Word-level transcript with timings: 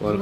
Var, 0.00 0.16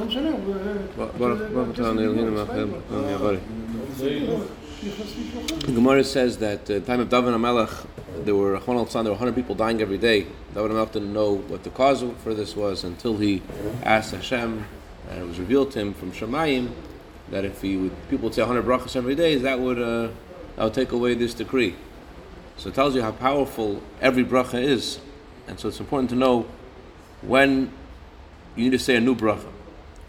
Gemara 5.67 6.05
says 6.05 6.39
that 6.39 6.61
uh, 6.63 6.75
the 6.75 6.81
time 6.81 7.01
of 7.01 7.09
David 7.09 7.35
Hamelech, 7.35 7.87
there 8.25 8.37
were 8.37 8.59
there 8.59 8.79
were 8.87 9.11
100 9.11 9.35
people 9.35 9.55
dying 9.57 9.81
every 9.83 9.99
day. 9.99 10.27
David 10.55 10.71
Hamelech 10.71 10.93
didn't 10.93 11.13
know 11.13 11.39
what 11.39 11.65
the 11.65 11.71
cause 11.71 12.05
for 12.23 12.35
this 12.35 12.55
was 12.55 12.85
until 12.85 13.17
he 13.17 13.43
asked 13.83 14.13
Hashem, 14.13 14.65
and 15.11 15.21
it 15.21 15.27
was 15.27 15.41
revealed 15.41 15.73
to 15.73 15.81
him 15.81 15.95
from 15.95 16.13
Shemayim 16.13 16.71
that 17.31 17.45
if 17.45 17.63
he 17.63 17.77
would, 17.77 18.09
people 18.09 18.27
would 18.27 18.35
say 18.35 18.43
100 18.43 18.65
brachas 18.65 18.95
every 18.95 19.17
day, 19.17 19.37
that 19.37 19.59
would 19.59 19.81
uh, 19.81 20.09
that 20.57 20.65
would 20.65 20.75
take 20.75 20.93
away 20.93 21.15
this 21.15 21.35
decree. 21.35 21.75
So 22.59 22.69
it 22.69 22.77
tells 22.77 22.95
you 22.95 23.03
how 23.03 23.11
powerful 23.11 23.83
every 24.01 24.25
bracha 24.25 24.63
is, 24.63 25.01
and 25.49 25.59
so 25.59 25.67
it's 25.69 25.81
important 25.81 26.11
to 26.11 26.17
know 26.17 26.47
when 27.23 27.73
you 28.55 28.65
need 28.65 28.71
to 28.71 28.79
say 28.79 28.95
a 28.95 29.01
new 29.01 29.17
bracha. 29.17 29.54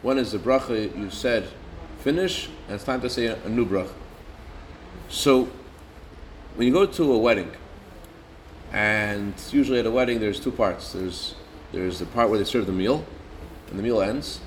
When 0.01 0.17
is 0.17 0.31
the 0.31 0.39
bracha 0.39 0.97
you 0.97 1.09
said 1.09 1.47
finish, 2.05 2.49
and 2.67 2.75
it's 2.75 2.83
time 2.83 3.01
to 3.01 3.09
say 3.09 3.25
a, 3.25 3.49
new 3.49 3.65
bracha. 3.65 3.89
So, 5.09 5.49
when 6.55 6.67
you 6.67 6.73
go 6.73 6.85
to 6.85 7.13
a 7.13 7.17
wedding, 7.17 7.51
and 8.71 9.33
usually 9.51 9.79
at 9.79 9.87
a 9.87 9.91
wedding 9.91 10.19
there's 10.19 10.39
two 10.39 10.51
parts. 10.51 10.93
There's 10.93 11.33
there's 11.71 11.97
the 11.97 12.05
part 12.05 12.29
where 12.29 12.37
they 12.37 12.45
serve 12.45 12.67
the 12.67 12.71
meal, 12.71 13.03
and 13.69 13.79
the 13.79 13.81
meal 13.81 14.01
ends, 14.01 14.39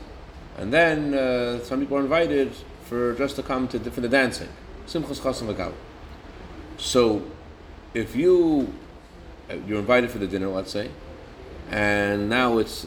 and 0.56 0.72
then 0.72 1.14
uh, 1.14 1.58
some 1.64 1.80
people 1.80 1.96
are 1.96 2.02
invited 2.02 2.52
for 2.84 3.14
just 3.14 3.34
to 3.36 3.42
come 3.42 3.66
to 3.68 3.78
for 3.90 4.00
the 4.00 4.08
dancing. 4.08 4.48
Simchas 4.86 5.20
chasam. 5.20 5.72
So, 6.76 7.22
if 7.92 8.14
you 8.14 8.72
uh, 9.50 9.54
you're 9.66 9.80
invited 9.80 10.12
for 10.12 10.18
the 10.18 10.28
dinner, 10.28 10.46
let's 10.46 10.70
say, 10.70 10.90
and 11.72 12.28
now 12.28 12.58
it's 12.58 12.86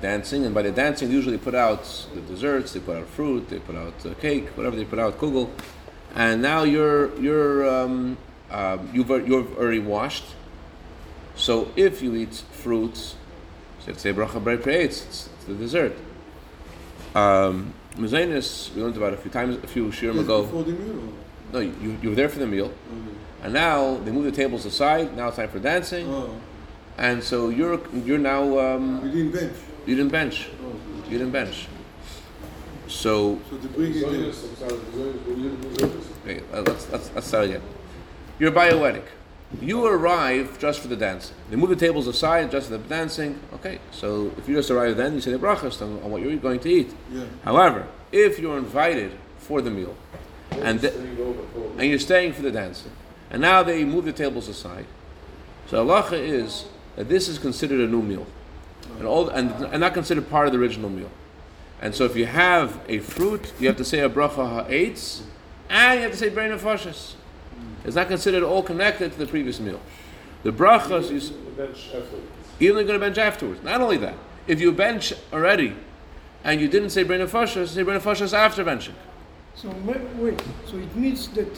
dancing, 0.00 0.44
and 0.46 0.54
by 0.54 0.62
the 0.62 0.72
dancing 0.72 1.08
they 1.08 1.14
usually 1.14 1.38
put 1.38 1.54
out 1.54 1.82
the 2.14 2.20
desserts, 2.22 2.72
they 2.72 2.80
put 2.80 2.96
out 2.96 3.06
fruit, 3.06 3.48
they 3.48 3.58
put 3.58 3.76
out 3.76 3.94
uh, 4.06 4.14
cake, 4.14 4.48
whatever 4.56 4.76
they 4.76 4.84
put 4.84 4.98
out, 4.98 5.18
kugel, 5.18 5.50
and 6.14 6.42
now 6.42 6.62
you're 6.64 7.16
you're 7.20 7.68
um, 7.68 8.16
um, 8.50 8.90
you've 8.92 9.10
you've 9.10 9.56
already 9.58 9.78
washed. 9.80 10.24
So 11.36 11.70
if 11.76 12.02
you 12.02 12.14
eat 12.16 12.34
fruits, 12.50 13.14
you 13.86 13.92
to 13.92 13.98
say 13.98 14.12
bracha 14.12 14.42
b'rei 14.42 14.66
it's, 14.66 15.28
the 15.46 15.54
dessert. 15.54 15.96
Um, 17.14 17.74
we 17.98 18.06
learned 18.08 18.96
about 18.96 19.14
a 19.14 19.16
few 19.16 19.30
times, 19.30 19.56
a 19.62 19.66
few 19.66 19.86
shirim 19.88 20.14
Yes, 20.16 20.24
ago. 20.24 20.42
Before 20.42 20.64
the 20.64 20.72
meal. 20.72 21.12
No, 21.52 21.58
you, 21.58 21.98
you 22.00 22.08
were 22.10 22.14
there 22.14 22.28
for 22.28 22.38
the 22.38 22.46
meal, 22.46 22.66
or- 22.66 23.44
and 23.44 23.52
now 23.52 23.96
they 24.04 24.12
move 24.12 24.24
the 24.24 24.32
tables 24.32 24.64
aside. 24.66 25.16
Now 25.16 25.28
it's 25.28 25.36
time 25.36 25.48
for 25.48 25.58
dancing, 25.58 26.06
Oh, 26.08 26.36
and 26.98 27.24
so 27.24 27.48
you're 27.48 27.80
you're 28.04 28.18
now 28.18 28.58
um, 28.58 29.02
we 29.02 29.10
didn't 29.10 29.32
bench. 29.32 29.56
You 29.86 29.96
didn't 29.96 30.12
bench, 30.12 30.48
you 31.08 31.18
didn't 31.18 31.32
bench. 31.32 31.68
So 32.88 33.38
so 33.48 33.56
to 33.56 33.68
bring 33.68 33.94
it 33.94 34.02
in. 34.02 34.32
Okay, 36.24 36.42
let's, 36.52 36.90
let's, 36.90 37.10
let's 37.14 37.26
start 37.26 37.44
again. 37.46 37.62
You're 38.38 38.52
wedding. 38.52 39.04
You 39.60 39.84
arrive 39.84 40.58
just 40.60 40.80
for 40.80 40.88
the 40.88 40.96
dancing. 40.96 41.34
They 41.50 41.56
move 41.56 41.70
the 41.70 41.76
tables 41.76 42.06
aside 42.06 42.50
just 42.50 42.68
for 42.68 42.78
the 42.78 42.84
dancing. 42.84 43.40
Okay, 43.54 43.80
so 43.90 44.32
if 44.38 44.48
you 44.48 44.54
just 44.54 44.70
arrive 44.70 44.96
then, 44.96 45.14
you 45.14 45.20
say 45.20 45.32
the 45.32 45.38
brachas 45.38 45.82
on, 45.82 46.02
on 46.02 46.10
what 46.10 46.22
you're 46.22 46.36
going 46.36 46.60
to 46.60 46.68
eat. 46.68 46.94
Yeah. 47.10 47.24
However, 47.44 47.88
if 48.12 48.38
you're 48.38 48.58
invited 48.58 49.12
for 49.38 49.60
the 49.60 49.70
meal 49.70 49.96
and, 50.52 50.80
the, 50.80 50.96
and 51.78 51.82
you're 51.82 51.98
staying 51.98 52.32
for 52.32 52.42
the 52.42 52.52
dancing, 52.52 52.92
and 53.30 53.42
now 53.42 53.62
they 53.62 53.84
move 53.84 54.04
the 54.04 54.12
tables 54.12 54.48
aside, 54.48 54.86
so 55.66 55.84
halacha 55.84 56.12
is 56.12 56.66
that 56.96 57.08
this 57.08 57.28
is 57.28 57.38
considered 57.38 57.80
a 57.80 57.86
new 57.90 58.02
meal, 58.02 58.26
and, 59.00 59.08
all, 59.08 59.28
and, 59.30 59.50
and 59.72 59.80
not 59.80 59.94
considered 59.94 60.28
part 60.30 60.46
of 60.46 60.52
the 60.52 60.58
original 60.58 60.90
meal. 60.90 61.10
And 61.82 61.94
so 61.94 62.04
if 62.04 62.14
you 62.14 62.26
have 62.26 62.78
a 62.88 62.98
fruit, 62.98 63.52
you 63.58 63.66
have 63.66 63.76
to 63.78 63.84
say 63.84 64.00
a 64.00 64.08
bracha 64.10 64.66
ha'etz, 64.66 65.22
and 65.70 65.98
you 65.98 66.02
have 66.02 66.12
to 66.12 66.18
say 66.18 66.28
borei 66.30 66.54
nefashos. 66.56 67.14
It's 67.84 67.96
not 67.96 68.08
considered 68.08 68.42
all 68.42 68.62
connected 68.62 69.12
to 69.12 69.18
the 69.18 69.26
previous 69.26 69.58
meal. 69.58 69.80
The 70.42 70.52
brachas, 70.52 71.10
you, 71.10 71.16
s- 71.16 71.32
you're 72.58 72.72
only 72.72 72.84
going 72.84 72.98
to 73.00 73.04
bench 73.04 73.16
afterwards. 73.18 73.62
Not 73.62 73.80
only 73.80 73.96
that, 73.98 74.14
if 74.46 74.60
you 74.60 74.72
bench 74.72 75.14
already, 75.32 75.74
and 76.44 76.60
you 76.60 76.68
didn't 76.68 76.90
say 76.90 77.04
borei 77.04 77.26
nefashos, 77.26 77.68
say 77.68 77.82
borei 77.82 77.98
nefashos 77.98 78.34
after 78.34 78.62
benching. 78.64 78.92
So 79.54 79.70
wait, 79.84 80.00
wait, 80.16 80.42
so 80.66 80.76
it 80.76 80.94
means 80.94 81.28
that 81.28 81.48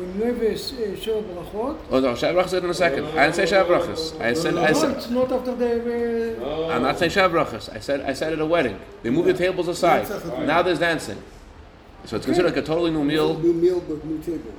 when 0.00 0.18
you 0.18 0.24
have 0.24 0.42
a 0.42 0.52
s- 0.52 0.72
a 0.72 1.22
brachot, 1.22 1.76
Oh 1.90 2.00
no, 2.00 2.14
Shav 2.14 2.34
brachas 2.34 2.54
in 2.64 2.70
a 2.70 2.74
second. 2.74 3.04
I 3.06 3.26
didn't 3.30 3.34
say 3.36 3.44
Shav 3.44 3.66
brachas. 3.66 4.20
I 4.20 4.32
said, 4.32 4.56
I 4.56 4.68
no, 4.68 4.72
said, 4.72 4.96
it's 4.96 5.10
not 5.10 5.30
after 5.30 5.54
the... 5.54 6.44
uh, 6.44 6.68
I'm 6.68 6.82
not 6.82 6.98
saying 6.98 7.10
Shav 7.12 7.30
brachas. 7.30 7.74
I 7.74 7.80
said, 7.80 8.00
I 8.00 8.12
said 8.14 8.32
at 8.32 8.40
a 8.40 8.46
wedding. 8.46 8.78
They 9.02 9.10
move 9.10 9.26
the 9.26 9.34
tables 9.34 9.68
aside. 9.68 10.08
Now 10.46 10.62
there's 10.62 10.78
dancing. 10.78 11.22
So 12.06 12.16
it's 12.16 12.24
considered 12.24 12.48
like 12.48 12.56
a 12.56 12.62
totally 12.62 12.90
new 12.90 13.04
meal. 13.04 13.38
New 13.38 13.52
meal, 13.52 13.80
but 13.80 14.04
new 14.04 14.18
tables. 14.22 14.54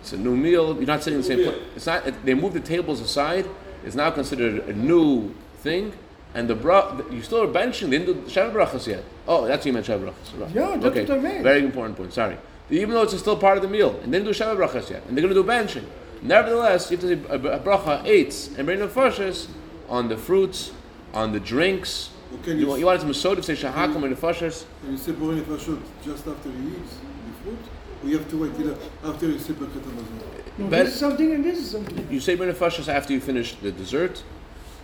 It's 0.00 0.12
a 0.12 0.16
new 0.18 0.36
meal. 0.36 0.74
You're 0.76 0.86
not 0.86 1.02
sitting 1.02 1.18
in 1.20 1.22
the 1.22 1.28
same 1.28 1.44
place. 1.44 1.62
It's 1.76 1.86
not. 1.86 2.06
It, 2.06 2.24
they 2.24 2.34
move 2.34 2.52
the 2.52 2.60
tables 2.60 3.00
aside. 3.00 3.46
It's 3.84 3.94
now 3.94 4.10
considered 4.10 4.68
a 4.68 4.72
new 4.72 5.32
thing. 5.58 5.92
And 6.34 6.48
the 6.48 6.54
bra, 6.54 6.96
you 7.10 7.22
still 7.22 7.42
are 7.42 7.46
benching. 7.48 7.90
They 7.90 7.98
didn't 7.98 8.24
do 8.24 8.30
Shav 8.30 8.52
brachas 8.52 8.86
yet. 8.86 9.04
Oh, 9.28 9.46
that's 9.46 9.60
what 9.60 9.66
you 9.66 9.72
meant 9.72 9.86
Shav 9.86 10.00
brachas. 10.00 10.40
Right. 10.40 10.50
Yeah, 10.54 10.76
that's 10.76 10.84
okay. 10.86 11.02
what 11.02 11.18
I 11.18 11.20
meant. 11.20 11.42
Very 11.42 11.62
important 11.64 11.96
point. 11.96 12.12
Sorry. 12.12 12.36
Even 12.70 12.90
though 12.90 13.02
it's 13.02 13.18
still 13.18 13.36
part 13.36 13.56
of 13.56 13.62
the 13.62 13.68
meal, 13.68 13.98
and 14.02 14.12
they 14.12 14.18
didn't 14.18 14.32
do 14.32 14.38
Shav 14.38 14.56
brachas 14.56 14.90
yet, 14.90 15.02
and 15.08 15.16
they're 15.16 15.22
going 15.22 15.34
to 15.34 15.42
do 15.42 15.48
benching. 15.48 15.84
Nevertheless, 16.22 16.90
you 16.90 16.96
have 16.98 17.06
to 17.06 17.16
say 17.16 17.28
a, 17.30 17.34
a 17.56 17.58
bracha 17.60 18.04
eight 18.06 18.50
and 18.56 18.66
bring 18.66 18.78
the 18.78 18.88
fashes 18.88 19.48
on 19.88 20.08
the 20.08 20.16
fruits, 20.16 20.72
on 21.14 21.32
the 21.32 21.40
drinks. 21.40 22.10
Or 22.32 22.50
You, 22.50 22.58
you, 22.60 22.66
want- 22.68 22.80
you 22.80 22.86
want 22.86 23.02
it 23.02 23.06
to 23.06 23.10
Masodim, 23.10 23.42
say 23.44 23.54
Shahakum 23.54 24.02
and 24.04 24.12
the 24.12 24.16
fashes. 24.16 24.66
can 24.82 24.92
you 24.92 24.98
say 24.98 25.12
Borei 25.12 25.40
Nefashos 25.42 25.80
just 26.04 26.26
after 26.28 26.48
you 26.48 26.68
eat 26.68 26.84
the 26.86 27.42
fruit? 27.42 27.58
We 28.04 28.12
have 28.12 28.28
to 28.30 28.36
wait 28.42 28.56
till 28.56 28.78
after 29.04 29.26
you 29.26 29.38
say 29.38 29.52
Birkat 29.54 29.82
Hamazon? 29.82 30.58
No, 30.58 30.66
But- 30.66 30.84
this 30.84 30.94
is 30.94 31.00
something 31.00 31.32
and 31.32 31.44
this 31.44 31.58
is 31.58 31.70
something. 31.72 32.06
You 32.10 32.20
say 32.20 32.36
bring 32.36 32.52
the 32.52 32.92
after 32.92 33.12
you 33.12 33.20
finish 33.20 33.54
the 33.56 33.72
dessert, 33.72 34.22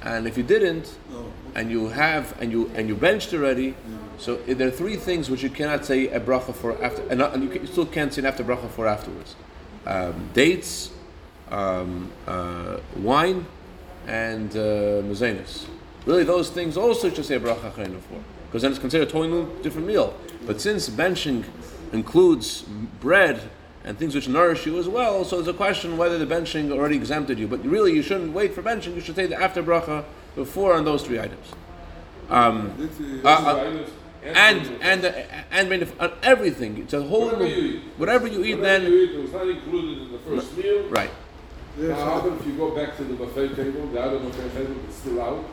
and 0.03 0.27
if 0.27 0.37
you 0.37 0.43
didn't, 0.43 0.97
Oh, 1.13 1.19
okay. 1.19 1.31
and 1.55 1.71
you 1.71 1.89
have 1.89 2.35
and 2.41 2.53
you 2.53 2.71
and 2.75 2.89
you 2.89 2.95
benched 2.95 3.33
already. 3.35 3.75
So 4.19 4.37
there 4.37 4.69
are 4.69 4.71
three 4.71 4.97
things 4.97 5.29
which 5.29 5.43
you 5.43 5.51
cannot 5.51 5.85
say 5.85 6.09
a 6.09 6.19
bracha 6.19 6.55
for 6.55 6.83
after, 6.83 7.03
and, 7.11 7.19
not, 7.19 7.35
and 7.35 7.43
you, 7.43 7.51
can, 7.51 7.61
you 7.63 7.67
still 7.67 7.85
can't 7.85 8.13
say 8.15 8.23
an 8.23 8.27
after 8.27 8.43
bracha 8.43 8.71
for 8.71 8.87
afterwards. 8.87 9.37
Um, 9.87 10.31
dates, 10.33 10.91
um, 11.51 12.11
uh, 12.27 12.79
wine, 12.97 13.47
and 14.07 14.57
uh. 14.57 15.03
Really, 16.07 16.25
those 16.25 16.51
things 16.51 16.77
also 16.77 17.11
should 17.11 17.27
say 17.27 17.35
a 17.35 17.41
bracha 17.41 17.71
achrayna 17.71 18.01
for, 18.01 18.23
because 18.47 18.63
then 18.63 18.71
it's 18.71 18.81
considered 18.81 19.09
a 19.09 19.11
totally 19.11 19.47
different 19.63 19.87
meal. 19.87 20.15
But 20.47 20.61
since 20.61 20.89
benching 20.89 21.45
includes 21.93 22.63
bread 23.01 23.41
and 23.87 23.97
things 23.99 24.15
which 24.15 24.29
nourish 24.29 24.67
you 24.67 24.79
as 24.79 24.89
well, 24.89 25.25
so 25.25 25.37
there's 25.37 25.49
a 25.49 25.55
question 25.55 25.97
whether 25.97 26.19
the 26.19 26.27
benching 26.27 26.73
already 26.73 26.97
exempted 26.97 27.39
you. 27.39 27.47
But 27.47 27.65
really, 27.65 27.93
you 27.95 28.03
shouldn't 28.03 28.33
wait 28.33 28.53
for 28.53 28.63
benching. 28.63 28.95
You 28.97 29.01
should 29.01 29.15
say 29.17 29.27
the 29.27 29.41
after 29.41 29.63
bracha 29.63 30.05
before 30.35 30.75
on 30.75 30.85
those 30.85 31.03
three 31.05 31.21
items. 31.21 31.47
Um, 32.29 32.75
That's, 32.77 33.01
uh, 33.01 33.29
uh, 33.29 33.53
uh, 33.53 33.87
and 34.25 34.67
and 34.83 35.05
uh, 35.05 35.13
and 35.53 35.71
the- 35.71 36.05
on 36.05 36.13
everything. 36.25 36.79
It's 36.79 36.93
a 36.93 37.03
whole 37.03 37.27
Whatever 37.27 37.47
you 37.47 37.63
eat. 37.69 37.83
whatever 37.97 38.27
you 38.27 38.43
eat. 38.45 38.59
Whatever 38.59 38.83
Then 38.85 38.93
you 38.93 38.99
eat, 39.03 39.11
it 39.13 39.23
was 39.23 39.33
not 39.33 39.49
included 39.49 40.03
in 40.03 40.13
the 40.13 40.19
first 40.19 40.57
meal. 40.57 40.89
right. 40.89 41.11
Now, 41.79 41.95
how 41.95 42.21
about 42.21 42.41
if 42.41 42.47
you 42.47 42.55
go 42.57 42.75
back 42.75 42.97
to 42.97 43.05
the 43.05 43.15
buffet 43.15 43.55
table, 43.55 43.87
the 43.89 44.01
other 44.01 44.19
buffet 44.19 44.51
table 44.53 44.75
is 44.89 44.95
still 44.97 45.21
out? 45.23 45.45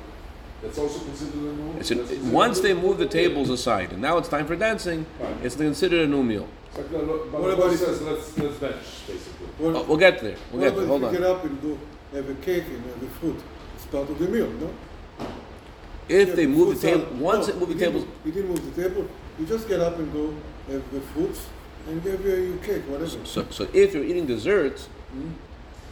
That's 0.64 0.78
also 0.80 1.04
considered 1.06 1.36
a 1.36 1.54
new. 1.54 1.78
It's 1.78 1.90
that's 1.90 1.92
a, 1.92 1.96
considered 2.16 2.32
once 2.34 2.60
a 2.60 2.62
they 2.64 2.74
move 2.74 2.98
the 2.98 3.06
tables 3.06 3.50
aside, 3.52 3.92
and 3.92 4.02
now 4.02 4.18
it's 4.18 4.30
time 4.30 4.48
for 4.48 4.56
dancing. 4.56 5.06
Fine. 5.20 5.38
It's 5.44 5.56
considered 5.56 6.02
a 6.06 6.08
new 6.08 6.24
meal. 6.24 6.48
It's 6.76 6.78
like 6.78 6.90
the, 6.90 6.98
but 7.32 7.42
What 7.42 7.48
the 7.50 7.54
about 7.54 7.70
boss 7.70 7.80
says 7.80 8.02
let's 8.02 8.38
let's 8.38 8.58
bench 8.58 8.84
basically. 9.08 9.48
What, 9.60 9.76
Oh, 9.76 9.84
we'll 9.84 9.98
get 9.98 10.20
there. 10.22 10.36
We'll 10.52 10.62
get 10.62 10.76
there. 10.76 10.88
Hold 10.88 11.04
on. 11.04 11.14
get 11.14 11.24
up 11.24 11.44
and 11.46 11.62
do 11.62 11.80
have 12.14 12.28
a 12.30 12.34
cake 12.36 12.64
and 12.68 12.84
have 12.86 13.04
a 13.04 13.08
fruit? 13.20 13.40
It's 13.76 13.86
part 13.86 14.10
of 14.10 14.18
the 14.18 14.28
meal, 14.28 14.50
no? 14.50 14.70
If 16.10 16.30
Yeah, 16.30 16.36
they 16.36 16.48
move 16.48 16.80
the 16.82 16.88
table, 16.88 17.08
once 17.18 17.48
no, 17.48 17.54
they 17.54 17.60
move 17.60 17.70
the 17.70 17.74
you 17.76 17.80
didn't 17.80 17.94
tables, 17.94 18.08
You 18.26 18.32
didn't 18.32 18.50
move 18.50 18.76
the 18.76 18.82
table. 18.84 19.08
You 19.40 19.46
just 19.46 19.68
get 19.68 19.80
up 19.82 19.98
and 20.00 20.12
go 20.12 20.34
have 20.72 20.92
the 20.92 21.02
fruits 21.02 21.46
and 21.88 22.04
give 22.04 22.26
you 22.26 22.36
your 22.36 22.58
cake, 22.58 22.84
whatever. 22.90 23.24
so 23.26 23.46
so 23.52 23.68
if 23.74 23.94
you're 23.94 24.04
eating 24.04 24.26
dessert, 24.26 24.80
hmm? 25.12 25.30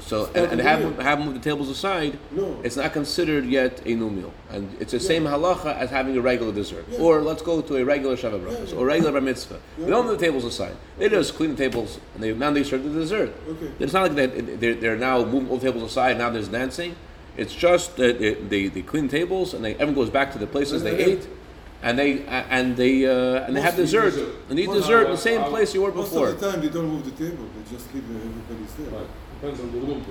So 0.01 0.25
It's 0.25 0.36
and, 0.36 0.51
and 0.53 0.62
have 0.62 0.80
meal. 0.80 0.94
have 1.01 1.19
moved 1.19 1.36
the 1.39 1.50
tables 1.50 1.69
aside, 1.69 2.18
No. 2.31 2.59
it's 2.63 2.75
not 2.75 2.92
considered 2.94 3.45
yet 3.45 3.81
a 3.86 3.94
new 3.95 4.09
meal, 4.09 4.33
and 4.50 4.63
it's 4.80 4.92
the 4.92 4.98
Yeah. 4.98 5.07
same 5.12 5.24
halacha 5.25 5.77
as 5.77 5.89
having 5.89 6.18
a 6.18 6.21
regular 6.21 6.51
dessert. 6.51 6.86
Yeah. 6.92 7.00
Or 7.00 7.21
let's 7.21 7.42
go 7.42 7.62
to 7.62 7.77
a 7.77 7.83
regular 7.86 8.15
shabbat 8.18 8.42
brachos 8.44 8.68
Yeah, 8.69 8.74
yeah. 8.74 8.80
or 8.80 8.86
regular 8.88 9.12
bar 9.12 9.21
mitzvah. 9.21 9.59
Yeah. 9.77 9.86
They 9.86 9.92
don't 9.92 10.06
move 10.07 10.19
the 10.19 10.25
tables 10.25 10.45
aside. 10.45 10.75
They 10.98 11.07
just 11.09 11.36
clean 11.36 11.51
the 11.56 11.57
tables 11.65 12.00
and 12.15 12.24
they 12.24 12.33
now 12.33 12.51
they 12.51 12.63
serve 12.63 12.83
the 12.83 12.89
dessert. 13.00 13.31
Okay. 13.50 13.71
It's 13.80 13.94
not 13.94 14.03
like 14.03 14.15
that 14.15 14.59
they're, 14.59 14.75
they're 14.75 14.98
now 14.98 15.24
moving 15.24 15.50
all 15.50 15.57
the 15.57 15.65
tables 15.71 15.83
aside. 15.92 16.18
Now 16.18 16.30
there's 16.30 16.48
dancing. 16.50 16.95
It's 17.38 17.53
just 17.56 17.95
that 17.98 18.19
they, 18.19 18.33
they, 18.33 18.68
they 18.68 18.81
clean 18.81 19.07
tables 19.07 19.53
and 19.53 19.63
they 19.63 19.74
everyone 19.75 19.95
goes 19.95 20.09
back 20.09 20.31
to 20.33 20.38
the 20.39 20.48
places 20.48 20.83
they 20.83 20.98
Yeah. 21.00 21.13
ate, 21.13 21.27
and 21.83 21.98
they 21.98 22.12
and 22.27 22.75
they 22.75 23.06
uh, 23.06 23.45
and 23.45 23.56
they 23.56 23.62
have 23.62 23.75
dessert 23.75 24.12
dessert. 24.12 24.36
and 24.50 24.59
eat 24.59 24.68
Most- 24.68 24.81
dessert 24.81 25.03
in 25.06 25.12
the 25.18 25.21
uh, 25.25 25.30
same 25.30 25.42
uh, 25.42 25.50
place 25.50 25.74
you 25.74 25.81
were 25.81 25.92
before. 25.92 26.25
Most 26.27 26.33
of 26.33 26.39
the 26.42 26.51
time 26.51 26.62
they 26.62 26.69
don't 26.69 26.89
move 26.94 27.06
the 27.06 27.12
table. 27.25 27.45
They 27.56 27.63
just 27.75 27.88
leave 27.94 28.03
everybody's 28.03 28.74
there. 28.77 29.00
Right. 29.00 29.07
Depends 29.41 29.59
on 29.59 29.71
the 29.71 29.79
room 29.79 30.05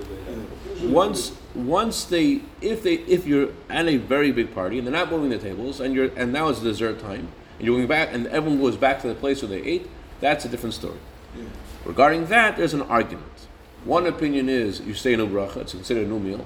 that. 0.77 0.89
Once 0.89 1.31
once 1.55 2.03
they 2.03 2.41
if 2.59 2.83
they 2.83 2.95
if 2.95 3.25
you're 3.25 3.49
at 3.69 3.87
a 3.87 3.95
very 3.95 4.31
big 4.31 4.53
party 4.53 4.77
and 4.77 4.85
they're 4.85 4.93
not 4.93 5.09
moving 5.09 5.29
the 5.29 5.37
tables 5.37 5.79
and 5.79 5.95
you're 5.95 6.11
and 6.17 6.33
now 6.33 6.49
it's 6.49 6.59
dessert 6.59 6.99
time 6.99 7.29
and 7.61 7.67
you're 7.67 7.77
going 7.77 7.87
back, 7.87 8.09
and 8.11 8.25
everyone 8.27 8.59
goes 8.59 8.75
back 8.75 9.01
to 9.01 9.07
the 9.07 9.13
place 9.13 9.43
where 9.43 9.49
they 9.49 9.61
ate, 9.61 9.87
that's 10.19 10.45
a 10.45 10.49
different 10.49 10.73
story. 10.73 10.97
Yeah. 11.37 11.43
Regarding 11.85 12.25
that, 12.25 12.57
there's 12.57 12.73
an 12.73 12.81
argument. 12.81 13.47
One 13.85 14.07
opinion 14.07 14.49
is 14.49 14.81
you 14.81 14.95
say 14.95 15.15
new 15.15 15.27
bracha, 15.27 15.57
it's 15.57 15.73
considered 15.73 16.07
a 16.07 16.09
new 16.09 16.19
meal. 16.19 16.45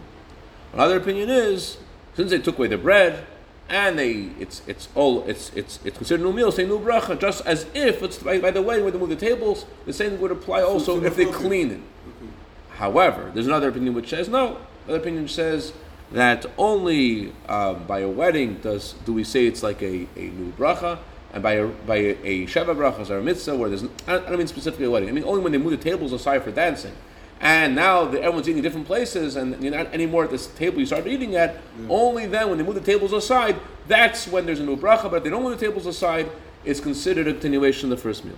Another 0.73 0.97
opinion 0.97 1.29
is 1.29 1.77
since 2.15 2.31
they 2.31 2.39
took 2.39 2.57
away 2.57 2.67
the 2.67 2.77
bread 2.77 3.25
and 3.69 3.97
they 3.97 4.29
it's 4.39 4.61
it's 4.67 4.89
all 4.93 5.23
it's 5.27 5.51
it's 5.55 5.79
it's 5.85 5.97
considered 5.97 6.21
a 6.21 6.27
new 6.27 6.33
meal, 6.33 6.51
say 6.51 6.65
new 6.65 6.79
bracha, 6.79 7.19
just 7.19 7.45
as 7.45 7.65
if 7.73 8.03
it's 8.03 8.17
by, 8.17 8.37
by 8.39 8.51
the 8.51 8.61
way 8.61 8.81
when 8.81 8.91
they 8.91 8.99
move 8.99 9.07
the 9.09 9.15
tables, 9.15 9.65
the 9.85 9.93
same 9.93 10.19
would 10.19 10.31
apply 10.31 10.61
also 10.61 10.99
so 10.99 11.05
if 11.05 11.15
they 11.15 11.25
clean 11.25 11.71
it. 11.71 11.79
Okay. 11.79 12.31
However, 12.77 13.31
there's 13.33 13.47
another 13.47 13.69
opinion 13.69 13.93
which 13.93 14.09
says 14.09 14.27
no. 14.29 14.57
Another 14.85 14.99
opinion 14.99 15.27
says 15.27 15.73
that 16.11 16.45
only 16.57 17.33
um, 17.47 17.85
by 17.85 17.99
a 17.99 18.09
wedding 18.09 18.55
does 18.55 18.93
do 19.05 19.13
we 19.13 19.23
say 19.23 19.47
it's 19.47 19.63
like 19.63 19.81
a, 19.81 20.07
a 20.15 20.29
new 20.29 20.51
bracha, 20.53 20.99
and 21.33 21.41
by 21.41 21.53
a 21.53 21.67
by 21.67 21.95
a, 21.95 22.09
a 22.23 22.45
sheva 22.45 22.75
brachas 22.75 23.09
or 23.09 23.17
a 23.17 23.23
mitzvah 23.23 23.55
where 23.55 23.69
there's 23.69 23.83
I 23.83 23.87
don't, 24.13 24.25
I 24.25 24.29
don't 24.29 24.37
mean 24.37 24.47
specifically 24.47 24.85
a 24.85 24.91
wedding. 24.91 25.09
I 25.09 25.13
mean 25.13 25.23
only 25.23 25.41
when 25.41 25.51
they 25.51 25.57
move 25.57 25.71
the 25.71 25.77
tables 25.77 26.13
aside 26.13 26.43
for 26.43 26.51
dancing, 26.51 26.93
and 27.39 27.75
now 27.75 28.05
the, 28.05 28.19
everyone's 28.19 28.47
eating 28.47 28.57
in 28.57 28.63
different 28.63 28.87
places, 28.87 29.35
and 29.35 29.61
you're 29.63 29.75
not 29.75 29.87
anymore 29.93 30.25
at 30.25 30.29
this 30.29 30.47
table 30.47 30.79
you 30.79 30.85
started 30.85 31.07
eating 31.11 31.35
at. 31.35 31.57
Only 31.89 32.25
then 32.27 32.49
when 32.49 32.57
they 32.57 32.63
move 32.63 32.75
the 32.75 32.81
tables 32.81 33.13
aside, 33.13 33.59
that's 33.87 34.27
when 34.27 34.45
there's 34.45 34.59
a 34.59 34.65
new 34.65 34.77
bracha. 34.77 35.09
But 35.09 35.17
if 35.17 35.23
they 35.23 35.29
don't 35.29 35.43
move 35.43 35.57
the 35.57 35.65
tables 35.65 35.85
aside, 35.85 36.29
it's 36.63 36.79
considered 36.79 37.27
a 37.27 37.31
continuation 37.31 37.91
of 37.91 37.97
the 37.97 38.03
first 38.03 38.25
meal. 38.25 38.37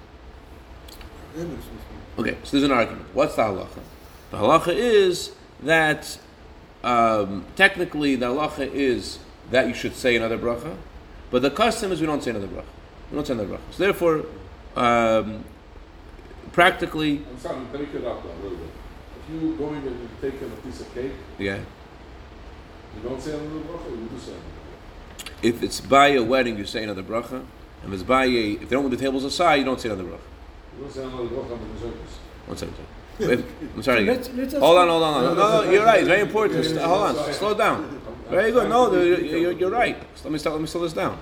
That 1.35 1.47
makes 1.47 1.63
sense. 1.63 1.81
Okay, 2.19 2.37
so 2.43 2.51
there's 2.51 2.63
an 2.63 2.71
argument. 2.71 3.05
What's 3.13 3.35
the 3.35 3.43
halacha? 3.43 3.79
The 4.37 4.43
halacha 4.43 4.75
is 4.75 5.31
that 5.63 6.19
um, 6.83 7.43
technically 7.55 8.15
the 8.15 8.27
halacha 8.27 8.71
is 8.71 9.17
that 9.49 9.67
you 9.67 9.73
should 9.73 9.95
say 9.95 10.15
another 10.15 10.37
bracha, 10.37 10.77
but 11.31 11.41
the 11.41 11.49
custom 11.49 11.91
is 11.91 11.99
we 11.99 12.05
don't 12.05 12.23
say 12.23 12.29
another 12.29 12.45
bracha. 12.45 12.65
We 13.09 13.15
don't 13.15 13.25
say 13.25 13.33
another 13.33 13.55
bracha. 13.55 13.71
So 13.71 13.83
therefore, 13.83 14.25
um, 14.75 15.43
practically, 16.51 17.23
I'm 17.27 17.39
sorry, 17.39 17.65
break 17.71 17.95
it 17.95 18.05
up 18.05 18.23
a 18.23 18.43
little 18.43 18.59
bit. 18.59 18.69
If 19.23 19.41
you 19.41 19.55
go 19.55 19.69
in 19.69 19.77
and 19.77 20.01
you 20.01 20.09
take 20.21 20.39
a 20.39 20.45
piece 20.61 20.81
of 20.81 20.93
cake, 20.93 21.13
yeah. 21.39 21.57
you 22.95 23.09
don't 23.09 23.19
say 23.19 23.31
another 23.31 23.61
bracha, 23.61 23.89
you 23.89 24.07
do 24.07 24.19
say 24.19 24.33
another 24.33 25.25
bracha. 25.25 25.31
If 25.41 25.63
it's 25.63 25.81
by 25.81 26.09
a 26.09 26.21
wedding, 26.21 26.59
you 26.59 26.65
say 26.67 26.83
another 26.83 27.01
bracha. 27.01 27.43
And 27.81 27.91
if 27.91 27.93
it's 27.93 28.03
by 28.03 28.25
a, 28.25 28.51
if 28.51 28.69
they 28.69 28.75
don't 28.75 28.83
move 28.83 28.91
the 28.91 28.97
tables 28.97 29.23
aside, 29.23 29.55
you 29.55 29.65
don't 29.65 29.81
say 29.81 29.89
another 29.89 30.07
bracha. 30.07 30.19
You 30.77 30.83
don't 30.83 30.93
say 30.93 31.03
another 31.03 31.23
bracha 31.23 31.53
on 31.53 31.59
the 31.59 31.73
desserts. 31.73 32.19
One 32.45 32.55
second. 32.55 32.75
Wait, 33.19 33.43
I'm 33.75 33.83
sorry. 33.83 34.05
Let's, 34.05 34.29
let's 34.33 34.53
Hold 34.53 34.77
on, 34.77 34.87
hold 34.87 35.03
on, 35.03 35.13
hold 35.13 35.25
on. 35.27 35.37
No, 35.37 35.63
no, 35.63 35.71
you're 35.71 35.85
right. 35.85 35.99
It's 35.99 36.07
very 36.07 36.21
important. 36.21 36.77
Hold 36.77 37.17
on. 37.17 37.33
Slow 37.33 37.53
down. 37.53 38.01
Very 38.29 38.51
good. 38.51 38.69
No, 38.69 38.91
you're, 38.93 39.19
you're, 39.19 39.51
you're 39.53 39.71
right. 39.71 39.97
Let 40.23 40.31
me 40.31 40.39
start, 40.39 40.55
let 40.55 40.61
me 40.61 40.67
slow 40.67 40.81
this 40.81 40.93
down. 40.93 41.17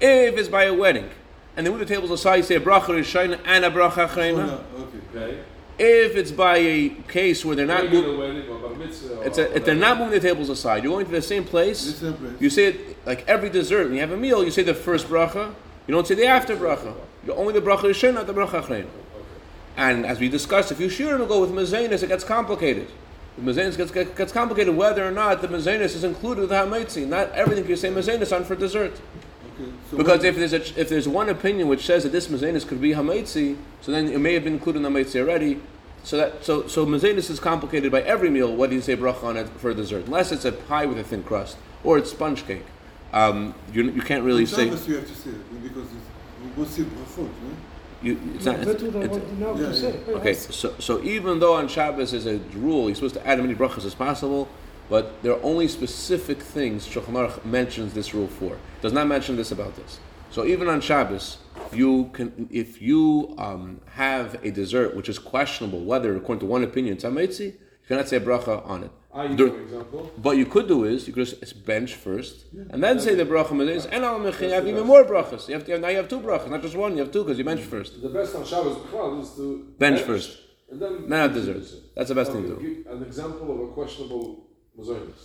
If 0.00 0.36
it's 0.36 0.48
by 0.48 0.64
a 0.64 0.74
wedding 0.74 1.08
and 1.56 1.66
they 1.66 1.70
move 1.70 1.80
the 1.80 1.86
tables 1.86 2.10
aside, 2.10 2.36
you 2.36 2.42
say 2.42 2.56
a 2.56 2.60
bracha 2.60 2.86
rishayna 2.86 3.40
and 3.44 3.64
a 3.64 3.70
bracha 3.70 4.08
achrayna. 4.08 4.62
okay. 5.14 5.42
If 5.78 6.16
it's 6.16 6.30
by 6.30 6.58
a 6.58 6.90
case 7.08 7.44
where 7.44 7.56
they're 7.56 7.66
not 7.66 7.90
moving, 7.90 8.18
wedding 8.18 8.48
or 8.48 8.58
bar 8.58 8.74
mitzvah 8.74 9.16
or 9.16 9.24
it's 9.24 9.38
a, 9.38 9.56
if 9.56 9.64
they're 9.64 9.74
not 9.74 9.98
moving 9.98 10.12
the 10.12 10.20
tables 10.20 10.50
aside, 10.50 10.84
you're 10.84 10.92
going 10.92 11.06
to 11.06 11.12
the 11.12 11.22
same 11.22 11.44
place. 11.44 12.02
You 12.38 12.50
say 12.50 12.66
it 12.66 13.06
like 13.06 13.26
every 13.26 13.48
dessert. 13.48 13.84
When 13.84 13.94
you 13.94 14.00
have 14.00 14.12
a 14.12 14.16
meal, 14.16 14.44
you 14.44 14.50
say 14.50 14.62
the 14.62 14.74
first 14.74 15.08
bracha. 15.08 15.54
You 15.86 15.94
don't 15.94 16.06
say 16.06 16.14
the 16.14 16.26
after 16.26 16.54
bracha. 16.56 16.94
You're 17.26 17.36
only 17.36 17.54
the 17.54 17.62
bracha 17.62 17.84
rishayna, 17.84 18.14
not 18.14 18.26
the 18.26 18.34
bracha 18.34 18.62
achrayna. 18.62 18.86
And 19.76 20.04
as 20.04 20.20
we 20.20 20.28
discussed, 20.28 20.70
if 20.70 20.80
you 20.80 20.88
shear 20.88 21.16
and 21.16 21.26
go 21.28 21.40
with 21.40 21.50
mazenis, 21.50 22.02
it 22.02 22.08
gets 22.08 22.24
complicated. 22.24 22.88
The 23.38 23.50
mazenis 23.50 23.76
gets, 23.76 23.90
gets, 23.90 24.10
gets 24.16 24.32
complicated 24.32 24.76
whether 24.76 25.06
or 25.06 25.10
not 25.10 25.40
the 25.40 25.48
mazenis 25.48 25.94
is 25.94 26.04
included 26.04 26.42
with 26.42 26.50
the 26.50 26.56
hamaitzi. 26.56 27.06
Not 27.06 27.32
everything 27.32 27.66
you 27.66 27.76
say 27.76 27.90
mazenis 27.90 28.34
on 28.34 28.44
for 28.44 28.54
dessert. 28.54 28.92
Okay. 29.54 29.72
So 29.90 29.96
Because 29.96 30.24
if 30.24 30.36
there's 30.36 30.52
a, 30.52 30.80
if 30.80 30.88
there's 30.88 31.08
one 31.08 31.28
opinion 31.30 31.68
which 31.68 31.86
says 31.86 32.02
that 32.02 32.10
this 32.12 32.28
mazenis 32.28 32.66
could 32.66 32.80
be 32.80 32.90
hamaitzi, 32.90 33.56
so 33.80 33.90
then 33.92 34.08
it 34.08 34.18
may 34.20 34.34
have 34.34 34.44
been 34.44 34.54
included 34.54 34.78
in 34.78 34.82
the 34.82 34.90
hamaitzi 34.90 35.20
already. 35.20 35.60
So 36.04 36.16
that 36.16 36.44
so 36.44 36.66
so 36.66 36.84
mazenis 36.84 37.30
is 37.30 37.40
complicated 37.40 37.92
by 37.92 38.02
every 38.02 38.28
meal. 38.28 38.54
Whether 38.54 38.74
you 38.74 38.82
say 38.82 38.96
bracha 38.96 39.22
on 39.22 39.36
it 39.36 39.48
for 39.48 39.72
dessert, 39.72 40.06
unless 40.06 40.32
it's 40.32 40.44
a 40.44 40.52
pie 40.52 40.84
with 40.84 40.98
a 40.98 41.04
thin 41.04 41.22
crust 41.22 41.56
or 41.84 41.96
it's 41.96 42.10
sponge 42.10 42.44
cake, 42.44 42.64
um, 43.12 43.54
you, 43.72 43.84
you 43.84 44.02
can't 44.02 44.24
really 44.24 44.44
say 44.44 44.64
you 44.64 44.70
have 44.72 45.06
to 45.06 45.14
say 45.14 45.30
it 45.30 45.62
because 45.62 45.84
it's, 45.84 46.06
we 46.42 46.48
both 46.50 46.70
say 46.70 46.82
brachot, 46.82 47.28
right? 47.28 47.56
You, 48.02 48.20
it's 48.34 48.44
not. 48.44 48.60
That's 48.60 48.82
what 48.82 48.96
I 48.96 49.00
it's- 49.04 49.18
want 49.18 50.08
yeah. 50.08 50.14
Okay, 50.16 50.34
so, 50.34 50.74
so 50.78 51.02
even 51.02 51.38
though 51.40 51.54
on 51.54 51.68
Shabbos 51.68 52.12
is 52.12 52.26
a 52.26 52.38
rule, 52.54 52.86
you're 52.86 52.94
supposed 52.94 53.14
to 53.14 53.26
add 53.26 53.38
as 53.38 53.42
many 53.44 53.54
brachas 53.54 53.84
as 53.84 53.94
possible, 53.94 54.48
but 54.88 55.22
there 55.22 55.32
are 55.32 55.42
only 55.42 55.68
specific 55.68 56.42
things 56.42 56.86
Shulchan 56.86 57.12
Aruch 57.14 57.44
mentions 57.44 57.94
this 57.94 58.12
rule 58.14 58.28
for. 58.28 58.58
Does 58.80 58.92
not 58.92 59.06
mention 59.06 59.36
this 59.36 59.50
about 59.52 59.76
this. 59.76 60.00
So 60.30 60.44
even 60.46 60.68
on 60.68 60.80
Shabbos, 60.80 61.38
you 61.72 62.10
can, 62.14 62.48
if 62.50 62.80
you 62.80 63.34
um, 63.38 63.80
have 63.92 64.42
a 64.42 64.50
dessert 64.50 64.96
which 64.96 65.08
is 65.08 65.18
questionable 65.18 65.80
whether, 65.84 66.16
according 66.16 66.40
to 66.40 66.46
one 66.46 66.64
opinion, 66.64 66.94
it's 66.94 67.04
hamaitzi, 67.04 67.46
you 67.52 67.58
cannot 67.86 68.08
say 68.08 68.16
a 68.16 68.20
bracha 68.20 68.66
on 68.66 68.84
it. 68.84 68.90
I, 69.14 69.26
Dur- 69.28 69.50
for 69.50 69.60
example, 69.60 70.10
What 70.22 70.36
you 70.38 70.46
could 70.46 70.68
do 70.68 70.84
is 70.84 71.06
you 71.06 71.12
could 71.12 71.26
just 71.26 71.66
bench 71.66 71.94
first, 71.96 72.46
and 72.70 72.82
then 72.82 72.98
say 72.98 73.14
the 73.14 73.26
bracha 73.26 73.48
mazenis, 73.48 73.86
and 73.92 74.04
al 74.04 74.18
mechin, 74.18 74.42
you 74.48 74.54
have 74.58 74.66
even 74.66 74.86
more 74.86 75.04
brachas. 75.04 75.48
You 75.48 75.54
have 75.54 75.66
to, 75.66 75.78
now 75.78 75.88
you 75.88 75.98
have 75.98 76.08
two 76.08 76.20
brachas, 76.20 76.48
not 76.48 76.62
just 76.62 76.74
one. 76.76 76.92
You 76.96 77.00
have 77.04 77.12
two 77.12 77.22
because 77.22 77.36
you 77.36 77.44
bench 77.44 77.60
first. 77.60 78.00
the 78.00 78.08
best 78.08 78.34
on 78.34 78.44
Shabbos 78.46 78.76
B'chal 78.78 79.20
is 79.22 79.30
to 79.36 79.74
Bench 79.78 80.00
first. 80.00 80.38
and 80.70 80.80
then 80.80 80.92
Then 81.10 81.18
have 81.24 81.34
desserts. 81.34 81.74
That's 81.94 82.08
the 82.08 82.14
best 82.14 82.32
thing 82.32 82.42
to 82.44 82.48
do. 82.54 82.84
Give 82.84 82.92
an 82.94 83.02
example 83.02 83.46
of 83.54 83.58
a 83.68 83.72
questionable 83.78 84.46
mazonis. 84.78 85.20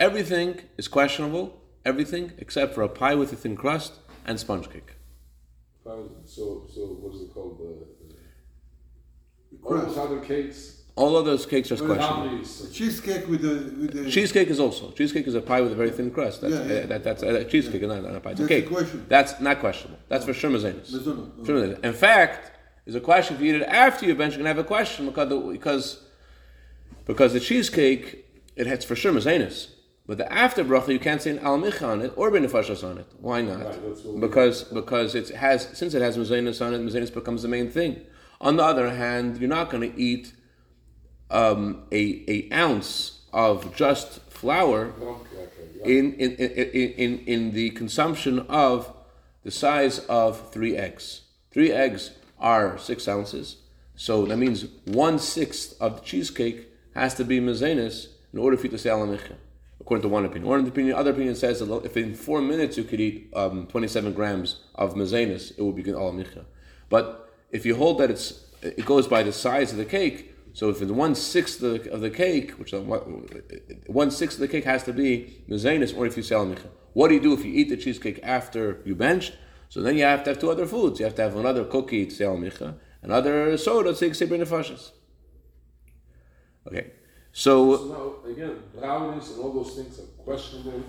Everything 0.00 0.58
is 0.76 0.88
questionable. 0.88 1.60
Everything 1.84 2.32
except 2.38 2.74
for 2.74 2.82
a 2.82 2.88
pie 2.88 3.14
with 3.14 3.32
a 3.32 3.36
thin 3.36 3.54
crust 3.56 3.92
and 4.26 4.40
sponge 4.40 4.68
cake. 4.70 4.96
So, 5.84 6.66
so 6.74 6.80
what 7.02 7.14
is 7.14 7.22
it 7.22 7.32
called? 7.34 7.58
The, 7.60 7.86
The 9.52 9.58
all 9.64 9.74
those 9.76 9.94
crust. 9.94 9.98
other 9.98 10.20
cakes, 10.20 10.79
All 11.02 11.16
of 11.16 11.24
those 11.24 11.46
cakes 11.46 11.68
are 11.72 11.76
questionable. 11.76 12.28
brownies, 12.28 12.68
Cheesecake 12.76 13.26
with 13.32 13.40
the 13.46 13.54
with 13.80 13.92
the 14.04 14.10
Cheesecake 14.10 14.48
is 14.54 14.60
also 14.60 14.84
cheesecake 14.98 15.26
is 15.26 15.34
a 15.34 15.40
pie 15.50 15.62
with 15.64 15.72
a 15.72 15.78
very 15.82 15.90
thin 15.98 16.10
crust. 16.16 16.36
That's, 16.42 16.54
Yeah, 16.54 16.64
yeah. 16.64 16.84
uh, 16.84 16.86
that, 16.92 17.00
that's 17.06 17.22
uh, 17.22 17.44
cheesecake, 17.52 17.82
not, 17.82 18.02
not 18.02 18.14
a 18.16 18.20
pie. 18.20 18.32
It's 18.32 18.40
That's 18.40 18.50
a 18.52 18.54
cake. 18.60 18.68
question. 18.76 18.98
That's 19.14 19.32
not 19.40 19.56
questionable. 19.64 19.98
That's 20.10 20.24
for 20.28 20.34
sure 20.40 20.50
mazenis. 20.56 20.88
Mazonos. 20.94 21.46
Sure 21.46 21.56
mazenis. 21.58 21.84
In 21.90 21.94
fact, 21.94 22.52
there's 22.84 22.96
a 22.96 23.00
question 23.10 23.30
if 23.36 23.40
you 23.42 23.48
eat 23.54 23.62
it 23.62 23.66
after 23.86 24.02
you 24.06 24.14
bench, 24.14 24.32
you're 24.34 24.40
gonna 24.44 24.48
have 24.56 24.58
a 24.58 24.70
question 24.76 25.06
because 25.06 25.28
the, 25.30 25.38
because 25.56 25.86
because 27.06 27.32
the 27.32 27.40
cheesecake 27.40 28.04
it 28.56 28.66
has 28.66 28.84
for 28.84 28.94
sure 29.02 29.12
mazenis. 29.12 29.56
But 30.06 30.18
the 30.18 30.30
after 30.44 30.62
bracha 30.64 30.88
you 30.88 30.98
can't 31.08 31.22
say 31.22 31.30
an 31.30 31.38
al 31.38 31.56
micha 31.58 31.86
on 31.94 31.98
it 32.02 32.12
or 32.16 32.30
benefashas 32.30 32.82
on 32.90 32.98
it. 32.98 33.06
Why 33.20 33.40
not? 33.40 33.58
Right, 33.64 33.82
that's 33.88 34.02
what 34.04 34.14
we- 34.16 34.20
because 34.20 34.56
because 34.64 35.14
it 35.14 35.28
has 35.44 35.58
since 35.80 35.94
it 35.94 36.02
has 36.02 36.18
mazenis 36.18 36.60
on 36.64 36.74
it, 36.74 36.80
mazenis 36.86 37.12
becomes 37.20 37.40
the 37.42 37.48
main 37.56 37.68
thing. 37.70 37.92
On 38.42 38.56
the 38.56 38.64
other 38.64 38.90
hand, 38.90 39.38
you're 39.38 39.48
not 39.58 39.70
going 39.70 39.84
to 39.92 39.98
eat 40.00 40.32
um, 41.30 41.82
a 41.92 42.24
a 42.28 42.48
ounce 42.52 43.20
of 43.32 43.74
just 43.74 44.20
flour 44.30 44.92
in 45.84 46.14
in, 46.14 46.34
in, 46.36 46.90
in 46.92 47.18
in 47.26 47.50
the 47.52 47.70
consumption 47.70 48.40
of 48.48 48.92
the 49.42 49.50
size 49.50 50.00
of 50.00 50.50
three 50.52 50.76
eggs. 50.76 51.22
Three 51.50 51.72
eggs 51.72 52.12
are 52.38 52.78
six 52.78 53.08
ounces, 53.08 53.56
so 53.96 54.26
that 54.26 54.36
means 54.36 54.66
one 54.84 55.18
sixth 55.18 55.80
of 55.80 55.96
the 55.96 56.02
cheesecake 56.02 56.68
has 56.94 57.14
to 57.14 57.24
be 57.24 57.40
mazenis 57.40 58.08
in 58.32 58.38
order 58.38 58.56
for 58.56 58.64
you 58.64 58.70
to 58.70 58.78
say 58.78 58.90
alamicha. 58.90 59.36
According 59.80 60.02
to 60.02 60.08
one 60.08 60.24
opinion, 60.24 60.48
one 60.48 60.66
opinion, 60.66 60.94
other 60.96 61.10
opinion 61.10 61.34
says 61.34 61.60
that 61.60 61.84
if 61.84 61.96
in 61.96 62.14
four 62.14 62.40
minutes 62.40 62.76
you 62.76 62.84
could 62.84 63.00
eat 63.00 63.30
um, 63.34 63.66
27 63.66 64.12
grams 64.12 64.60
of 64.74 64.94
mazenis, 64.94 65.56
it 65.56 65.62
would 65.62 65.74
be 65.74 65.82
alamicha. 65.82 66.44
But 66.88 67.32
if 67.50 67.64
you 67.64 67.76
hold 67.76 67.98
that 67.98 68.10
it's 68.10 68.44
it 68.62 68.84
goes 68.84 69.08
by 69.08 69.22
the 69.22 69.32
size 69.32 69.72
of 69.72 69.78
the 69.78 69.86
cake, 69.86 70.29
so 70.52 70.68
if 70.68 70.82
it's 70.82 70.90
one 70.90 71.14
sixth 71.14 71.62
of 71.62 71.84
the, 71.84 71.92
of 71.92 72.00
the 72.00 72.10
cake, 72.10 72.52
which 72.52 72.74
uh, 72.74 72.78
is 72.78 73.86
one 73.86 74.10
sixth 74.10 74.36
of 74.38 74.40
the 74.40 74.48
cake 74.48 74.64
has 74.64 74.82
to 74.84 74.92
be 74.92 75.42
mezanis, 75.48 75.96
or 75.96 76.06
if 76.06 76.16
you 76.16 76.22
sell 76.22 76.46
micha. 76.46 76.68
What 76.92 77.08
do 77.08 77.14
you 77.14 77.20
do 77.20 77.32
if 77.32 77.44
you 77.44 77.52
eat 77.52 77.68
the 77.68 77.76
cheesecake 77.76 78.20
after 78.22 78.80
you 78.84 78.94
benched? 78.94 79.36
So 79.68 79.80
then 79.80 79.96
you 79.96 80.04
have 80.04 80.24
to 80.24 80.30
have 80.30 80.40
two 80.40 80.50
other 80.50 80.66
foods. 80.66 80.98
You 80.98 81.06
have 81.06 81.14
to 81.16 81.22
have 81.22 81.36
another 81.36 81.64
cookie 81.64 82.06
to 82.06 82.10
sell 82.10 82.36
micha, 82.36 82.74
another 83.02 83.56
soda 83.56 83.94
to 83.94 84.14
say 84.14 84.26
nefashis. 84.26 84.90
Okay, 86.66 86.92
so 87.32 87.76
So 87.76 88.20
now, 88.24 88.32
again, 88.32 88.56
brownies 88.76 89.30
and 89.30 89.40
all 89.40 89.52
those 89.52 89.74
things 89.74 89.98
are 89.98 90.22
questionable. 90.24 90.82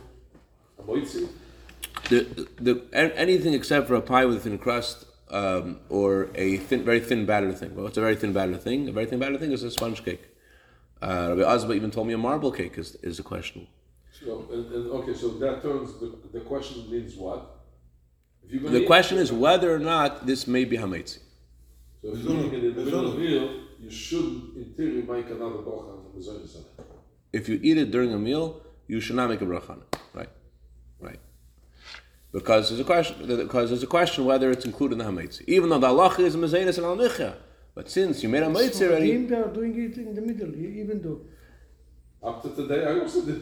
The, 2.10 2.48
the 2.60 2.84
anything 2.94 3.54
except 3.54 3.88
for 3.88 3.96
a 3.96 4.02
pie 4.02 4.26
with 4.26 4.44
thin 4.44 4.58
crust 4.58 5.06
um, 5.32 5.80
or 5.90 6.30
a 6.36 6.58
thin, 6.58 6.84
very 6.84 7.00
thin 7.00 7.26
batter 7.26 7.52
thing. 7.54 7.76
Well, 7.76 7.88
it's 7.88 7.98
a 7.98 8.02
very 8.02 8.16
thin 8.16 8.34
batter 8.34 8.58
thing? 8.58 8.90
A 8.90 8.92
very 8.92 9.06
thin 9.06 9.20
batter 9.20 9.38
thing 9.38 9.52
is 9.52 9.64
a 9.64 9.72
sponge 9.72 10.04
cake. 10.04 10.24
Uh, 11.02 11.36
Rabbi 11.36 11.54
Azba 11.54 11.74
even 11.74 11.90
told 11.90 12.08
me 12.08 12.14
a 12.14 12.18
marble 12.18 12.52
cake 12.52 12.78
is, 12.78 12.96
is 13.02 13.18
a 13.18 13.24
questionable. 13.24 13.72
so, 14.12 14.48
and, 14.52 14.72
and, 14.72 14.92
okay, 14.92 15.14
so 15.14 15.30
that 15.40 15.64
turns, 15.64 16.00
the, 16.00 16.16
the 16.32 16.42
question 16.42 16.92
means 16.92 17.16
what? 17.16 17.60
If 18.44 18.52
you're 18.52 18.62
gonna 18.62 18.80
The 18.80 18.86
question 18.86 19.18
is 19.18 19.32
whether 19.32 19.74
or 19.74 19.80
not 19.80 20.28
this 20.28 20.46
may 20.48 20.66
be 20.66 20.78
hametzi. 20.78 21.20
So 22.02 22.14
if 22.14 22.24
you're 22.24 22.34
eating 22.34 22.54
it 22.54 22.64
in 22.64 22.76
the 22.76 22.84
middle 22.84 23.08
of 23.08 23.14
Mazonos. 23.16 23.20
meal, 23.20 23.62
you 23.80 23.90
should, 23.90 24.56
in 24.56 24.74
theory, 24.76 25.02
make 25.02 25.28
another 25.28 25.60
bracha 25.66 25.90
on 25.90 26.12
the. 26.16 26.64
If 27.34 27.48
you 27.50 27.60
eat 27.64 27.78
it 27.78 27.90
during 27.90 28.14
a 28.14 28.20
meal, 28.20 28.62
you 28.88 29.00
should 29.00 29.16
not 29.16 29.30
make 29.30 29.42
a 29.42 29.46
bracha 29.46 29.72
on 29.72 29.82
it. 29.82 29.91
Right, 32.34 32.40
right. 32.40 32.44
Because 32.44 32.70
there's 32.70 32.80
a 32.82 32.84
question. 32.84 33.28
Because 33.28 33.70
there's 33.70 33.84
a 33.84 33.88
question 33.88 34.26
whether 34.26 34.52
it's 34.52 34.66
included 34.66 35.00
in 35.00 35.06
the 35.06 35.06
hametzi, 35.06 35.44
even 35.48 35.70
though 35.70 35.80
the 35.80 35.88
halacha 35.88 36.20
is 36.20 36.36
mezenis 36.36 36.78
and 36.78 36.86
al 36.86 36.98
nicha. 36.98 37.36
But 37.76 37.90
since 37.90 38.24
you 38.24 38.30
made 38.30 38.44
a 38.44 38.48
hametzi 38.48 38.82
already, 38.88 39.14
Sfaradim, 39.14 39.30
they 39.30 39.36
are 39.36 39.48
doing 39.48 39.82
it 39.82 39.98
in 39.98 40.16
the 40.16 40.22
middle, 40.22 40.54
even 40.56 41.02
though. 41.02 41.22
Up 42.24 42.44
to 42.44 42.50
today, 42.56 42.86
I 42.86 43.00
also 43.00 43.22
did. 43.26 43.42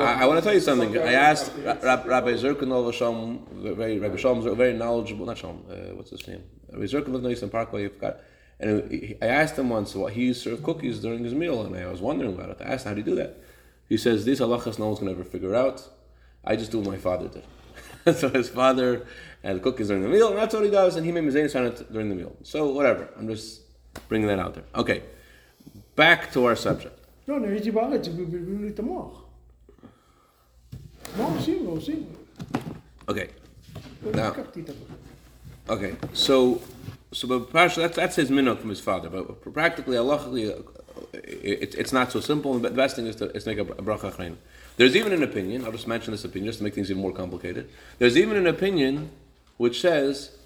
I, 0.00 0.22
I 0.22 0.26
want 0.26 0.38
to 0.38 0.44
tell 0.44 0.52
you 0.52 0.60
something. 0.60 0.98
I 0.98 1.14
asked 1.14 1.50
Ra- 1.64 1.78
Ra- 1.82 2.02
Rabbi 2.04 2.32
Zirkin 2.32 2.92
Shalom, 2.92 3.46
very 3.74 3.98
Rabbi 3.98 4.16
Shalom, 4.16 4.42
very 4.54 4.74
knowledgeable. 4.74 5.24
Not 5.24 5.38
Shalom. 5.38 5.64
Uh, 5.70 5.94
what's 5.96 6.10
his 6.10 6.28
name? 6.28 6.42
Rabbi 6.70 6.84
Zirkin 6.84 7.08
lived 7.08 7.24
in 7.24 7.30
Eastern 7.30 7.48
Parkway. 7.48 7.82
You 7.84 7.88
forgot. 7.88 8.20
And 8.60 8.90
he- 8.90 9.16
I 9.22 9.26
asked 9.28 9.56
him 9.58 9.70
once 9.70 9.94
what 9.94 10.12
he 10.12 10.26
used 10.26 10.42
to 10.42 10.50
serve 10.50 10.62
cookies 10.62 10.98
during 11.00 11.24
his 11.24 11.32
meal, 11.32 11.62
and 11.62 11.74
I 11.74 11.86
was 11.90 12.02
wondering 12.02 12.34
about 12.34 12.50
it. 12.50 12.58
I 12.60 12.64
asked 12.74 12.84
him, 12.84 12.90
how 12.90 12.94
do 12.96 13.00
you 13.00 13.04
do 13.06 13.14
that? 13.14 13.38
He 13.88 13.96
says 13.96 14.26
these 14.26 14.40
halachas 14.40 14.78
no 14.78 14.88
one's 14.88 14.98
gonna 14.98 15.12
ever 15.12 15.24
figure 15.24 15.54
out. 15.54 15.88
I 16.44 16.56
just 16.56 16.70
do 16.70 16.80
what 16.80 16.88
my 16.88 16.98
father 16.98 17.28
did. 17.28 17.44
so 18.14 18.28
his 18.28 18.48
father 18.48 19.06
uh, 19.44 19.48
as 19.48 19.60
cook, 19.60 19.80
is 19.80 19.88
during 19.88 20.02
the 20.02 20.08
meal, 20.08 20.28
and 20.30 20.38
that's 20.38 20.54
what 20.54 20.64
he 20.64 20.70
does, 20.70 20.96
and 20.96 21.06
he 21.06 21.12
made 21.12 21.24
Mizanis 21.24 21.54
on 21.58 21.66
it 21.66 21.92
during 21.92 22.08
the 22.08 22.14
meal. 22.14 22.36
So 22.42 22.70
whatever, 22.72 23.08
I'm 23.16 23.28
just 23.28 23.62
bringing 24.08 24.26
that 24.28 24.38
out 24.38 24.54
there. 24.54 24.64
Okay, 24.74 25.02
back 25.94 26.32
to 26.32 26.44
our 26.46 26.56
subject. 26.56 26.98
No, 27.26 27.38
no, 27.38 27.48
he's 27.48 27.66
about 27.66 28.02
to 28.02 28.10
No, 31.16 31.38
Okay. 33.08 33.30
Now, 34.14 34.34
okay, 35.68 35.96
so 36.12 36.62
so 37.12 37.26
but 37.26 37.52
that's 37.52 37.96
that's 37.96 38.16
his 38.16 38.30
minhag 38.30 38.60
from 38.60 38.70
his 38.70 38.80
father, 38.80 39.08
but 39.08 39.52
practically, 39.52 39.96
halachically, 39.96 40.64
it, 41.12 41.74
it's 41.74 41.92
not 41.92 42.12
so 42.12 42.20
simple. 42.20 42.58
The 42.58 42.70
best 42.70 42.96
thing 42.96 43.06
is 43.06 43.16
to, 43.16 43.30
is 43.36 43.44
to 43.44 43.50
make 43.50 43.58
a, 43.58 43.72
a 43.72 43.82
bracha 43.82 44.12
achrein. 44.12 44.36
There's 44.76 44.96
even 44.96 45.12
an 45.12 45.22
opinion. 45.22 45.64
I'll 45.64 45.72
just 45.72 45.88
mention 45.88 46.12
this 46.12 46.24
opinion 46.24 46.48
just 46.48 46.58
to 46.58 46.64
make 46.64 46.74
things 46.74 46.90
even 46.90 47.02
more 47.02 47.12
complicated. 47.12 47.68
There's 47.98 48.16
even 48.16 48.36
an 48.36 48.46
opinion 48.46 49.10
which 49.56 49.80
says 49.80 50.36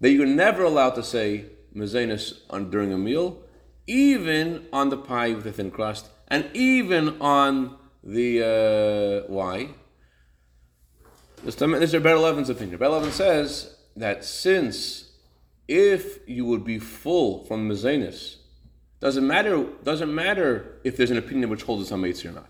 that 0.00 0.10
you're 0.10 0.26
never 0.26 0.62
allowed 0.62 0.94
to 0.96 1.02
say 1.02 1.46
mezanis 1.74 2.40
on 2.50 2.70
during 2.70 2.92
a 2.92 2.98
meal, 2.98 3.38
even 3.86 4.66
on 4.72 4.90
the 4.90 4.96
pie 4.96 5.32
with 5.34 5.46
a 5.46 5.52
thin 5.52 5.70
crust, 5.70 6.08
and 6.28 6.48
even 6.54 7.20
on 7.20 7.76
the 8.02 9.24
uh, 9.26 9.32
why. 9.32 9.70
This, 11.44 11.56
this 11.56 11.82
is 11.82 11.94
Rebbe 11.94 12.14
Levin's 12.14 12.50
opinion. 12.50 12.72
Rebbe 12.72 12.88
Levin 12.88 13.12
says 13.12 13.76
that 13.96 14.24
since 14.24 15.10
if 15.68 16.20
you 16.28 16.44
would 16.44 16.64
be 16.64 16.78
full 16.78 17.44
from 17.44 17.68
mezanis, 17.68 18.35
doesn't 19.06 19.24
matter 19.24 19.64
doesn't 19.84 20.12
matter 20.12 20.80
if 20.82 20.96
there's 20.96 21.12
an 21.12 21.18
opinion 21.18 21.48
which 21.48 21.62
holds 21.62 21.80
it's 21.82 21.92
hamaitzi 21.92 22.28
or 22.28 22.32
not. 22.32 22.48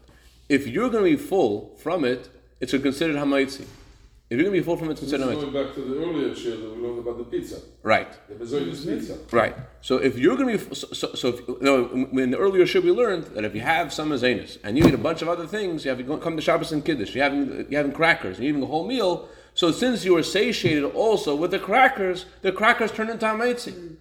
If 0.49 0.67
you're 0.67 0.89
going 0.89 1.05
to 1.05 1.11
be 1.11 1.23
full 1.23 1.77
from 1.77 2.03
it, 2.03 2.31
it's 2.61 2.73
considered 2.73 3.17
hamaitzi. 3.17 3.67
If 4.31 4.39
you're 4.39 4.45
going 4.49 4.55
to 4.55 4.61
be 4.63 4.65
full 4.65 4.79
from 4.79 4.89
it, 4.89 4.93
it's 4.93 5.03
This 5.03 5.11
considered 5.11 5.37
hamaitzi. 5.37 5.53
going 5.53 5.67
back 5.67 5.75
to 5.75 5.83
the 5.83 5.97
earlier 6.03 6.35
share 6.35 6.57
that 6.57 6.71
we 6.75 6.83
learned 6.83 7.01
about 7.01 7.19
the 7.19 7.25
pizza. 7.25 7.61
Right. 7.83 8.11
The 8.31 8.37
Bezoidus 8.37 8.87
mm-hmm. 8.87 8.99
pizza. 8.99 9.19
Right. 9.33 9.55
So 9.83 9.99
if 9.99 10.19
you're 10.19 10.35
going 10.35 10.57
to 10.57 10.65
be 10.65 10.75
so, 10.75 10.87
so, 10.95 11.15
so 11.15 11.29
if, 11.29 11.61
no, 11.61 11.91
in 12.25 12.31
the 12.31 12.39
earlier 12.39 12.65
show 12.65 12.81
we 12.81 12.91
learned 12.91 13.25
that 13.35 13.45
if 13.45 13.55
you 13.55 13.61
have 13.61 13.93
some 13.93 14.09
azanis 14.09 14.57
and 14.65 14.79
you 14.79 14.87
eat 14.87 14.95
a 14.95 15.05
bunch 15.09 15.21
of 15.21 15.29
other 15.29 15.47
things, 15.47 15.85
you 15.85 15.91
have 15.91 15.99
to 15.99 16.17
come 16.17 16.37
to 16.37 16.43
Shabbos 16.43 16.73
and 16.73 16.83
Kiddush. 16.83 17.15
You're 17.15 17.25
having 17.25 17.67
you're 17.69 17.83
having 17.83 17.93
crackers. 17.93 18.39
You're 18.39 18.49
eating 18.49 18.63
a 18.63 18.67
whole 18.67 18.87
meal. 18.87 19.29
So 19.53 19.73
since 19.73 20.07
you 20.07 20.17
are 20.17 20.23
satiated 20.23 20.85
also 20.85 21.37
with 21.37 21.51
the 21.51 21.59
crackers, 21.59 22.25
the 22.41 22.51
crackers 22.51 22.93
turn 22.93 23.11
into 23.11 23.27
amaitzi. 23.27 23.73
Mm-hmm. 23.73 23.95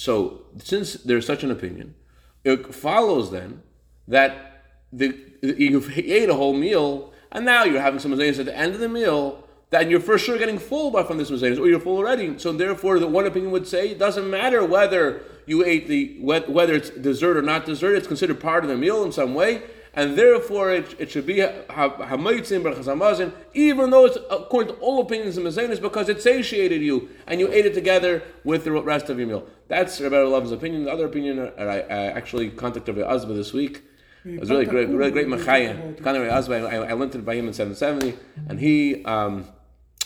So 0.00 0.46
since 0.56 0.94
there's 0.94 1.26
such 1.26 1.44
an 1.44 1.50
opinion, 1.50 1.94
it 2.42 2.74
follows 2.74 3.30
then 3.30 3.62
that 4.08 4.62
the 4.90 5.14
you 5.42 5.84
ate 5.94 6.30
a 6.30 6.34
whole 6.34 6.54
meal 6.54 7.12
and 7.30 7.44
now 7.44 7.64
you're 7.64 7.82
having 7.82 8.00
some 8.00 8.12
azanis 8.12 8.38
at 8.38 8.46
the 8.46 8.56
end 8.56 8.72
of 8.72 8.80
the 8.80 8.88
meal. 8.88 9.44
That 9.68 9.90
you're 9.90 10.00
for 10.00 10.16
sure 10.16 10.38
getting 10.38 10.58
full 10.58 10.90
by 10.90 11.02
from 11.04 11.18
this 11.18 11.30
mazanis, 11.30 11.60
or 11.60 11.68
you're 11.68 11.78
full 11.78 11.98
already. 11.98 12.38
So 12.38 12.50
therefore, 12.50 12.98
the 12.98 13.06
one 13.06 13.26
opinion 13.26 13.52
would 13.52 13.68
say 13.68 13.90
it 13.90 13.98
doesn't 13.98 14.28
matter 14.28 14.64
whether 14.64 15.20
you 15.44 15.62
ate 15.66 15.86
the 15.86 16.16
whether 16.22 16.74
it's 16.74 16.88
dessert 16.88 17.36
or 17.36 17.42
not 17.42 17.66
dessert. 17.66 17.94
It's 17.94 18.08
considered 18.08 18.40
part 18.40 18.64
of 18.64 18.70
the 18.70 18.78
meal 18.78 19.04
in 19.04 19.12
some 19.12 19.34
way, 19.34 19.62
and 19.94 20.16
therefore 20.16 20.70
it, 20.72 20.94
it 20.98 21.10
should 21.10 21.26
be 21.26 21.36
hamaitzim 21.36 22.62
berchazamazin, 22.62 23.32
even 23.54 23.90
though 23.90 24.06
it's 24.06 24.18
according 24.30 24.74
to 24.74 24.80
all 24.80 25.00
opinions 25.00 25.36
in 25.36 25.44
mazanis, 25.44 25.80
because 25.80 26.08
it 26.08 26.22
satiated 26.22 26.80
you 26.80 27.08
and 27.26 27.40
you 27.40 27.50
ate 27.52 27.66
it 27.66 27.74
together 27.74 28.22
with 28.44 28.64
the 28.64 28.72
rest 28.72 29.08
of 29.10 29.18
your 29.18 29.26
meal. 29.26 29.48
That's 29.68 30.00
Rabbi 30.00 30.16
Levin's 30.16 30.52
opinion. 30.52 30.84
The 30.84 30.92
other 30.92 31.06
opinion, 31.06 31.52
I, 31.58 31.62
I 31.62 32.06
actually 32.12 32.50
contacted 32.50 32.96
Rabbi 32.96 33.08
Azba 33.08 33.34
this 33.34 33.52
week. 33.52 33.82
It 34.24 34.38
was 34.38 34.50
really 34.50 34.66
great, 34.66 34.88
really 34.88 35.10
great 35.10 35.28
machaya. 35.28 35.96
I, 36.06 36.76
I 36.76 36.92
learned 36.92 37.14
it 37.14 37.24
by 37.24 37.36
him 37.36 37.48
in 37.48 37.54
770, 37.54 38.18
and 38.48 38.60
he 38.60 39.02
um, 39.04 39.46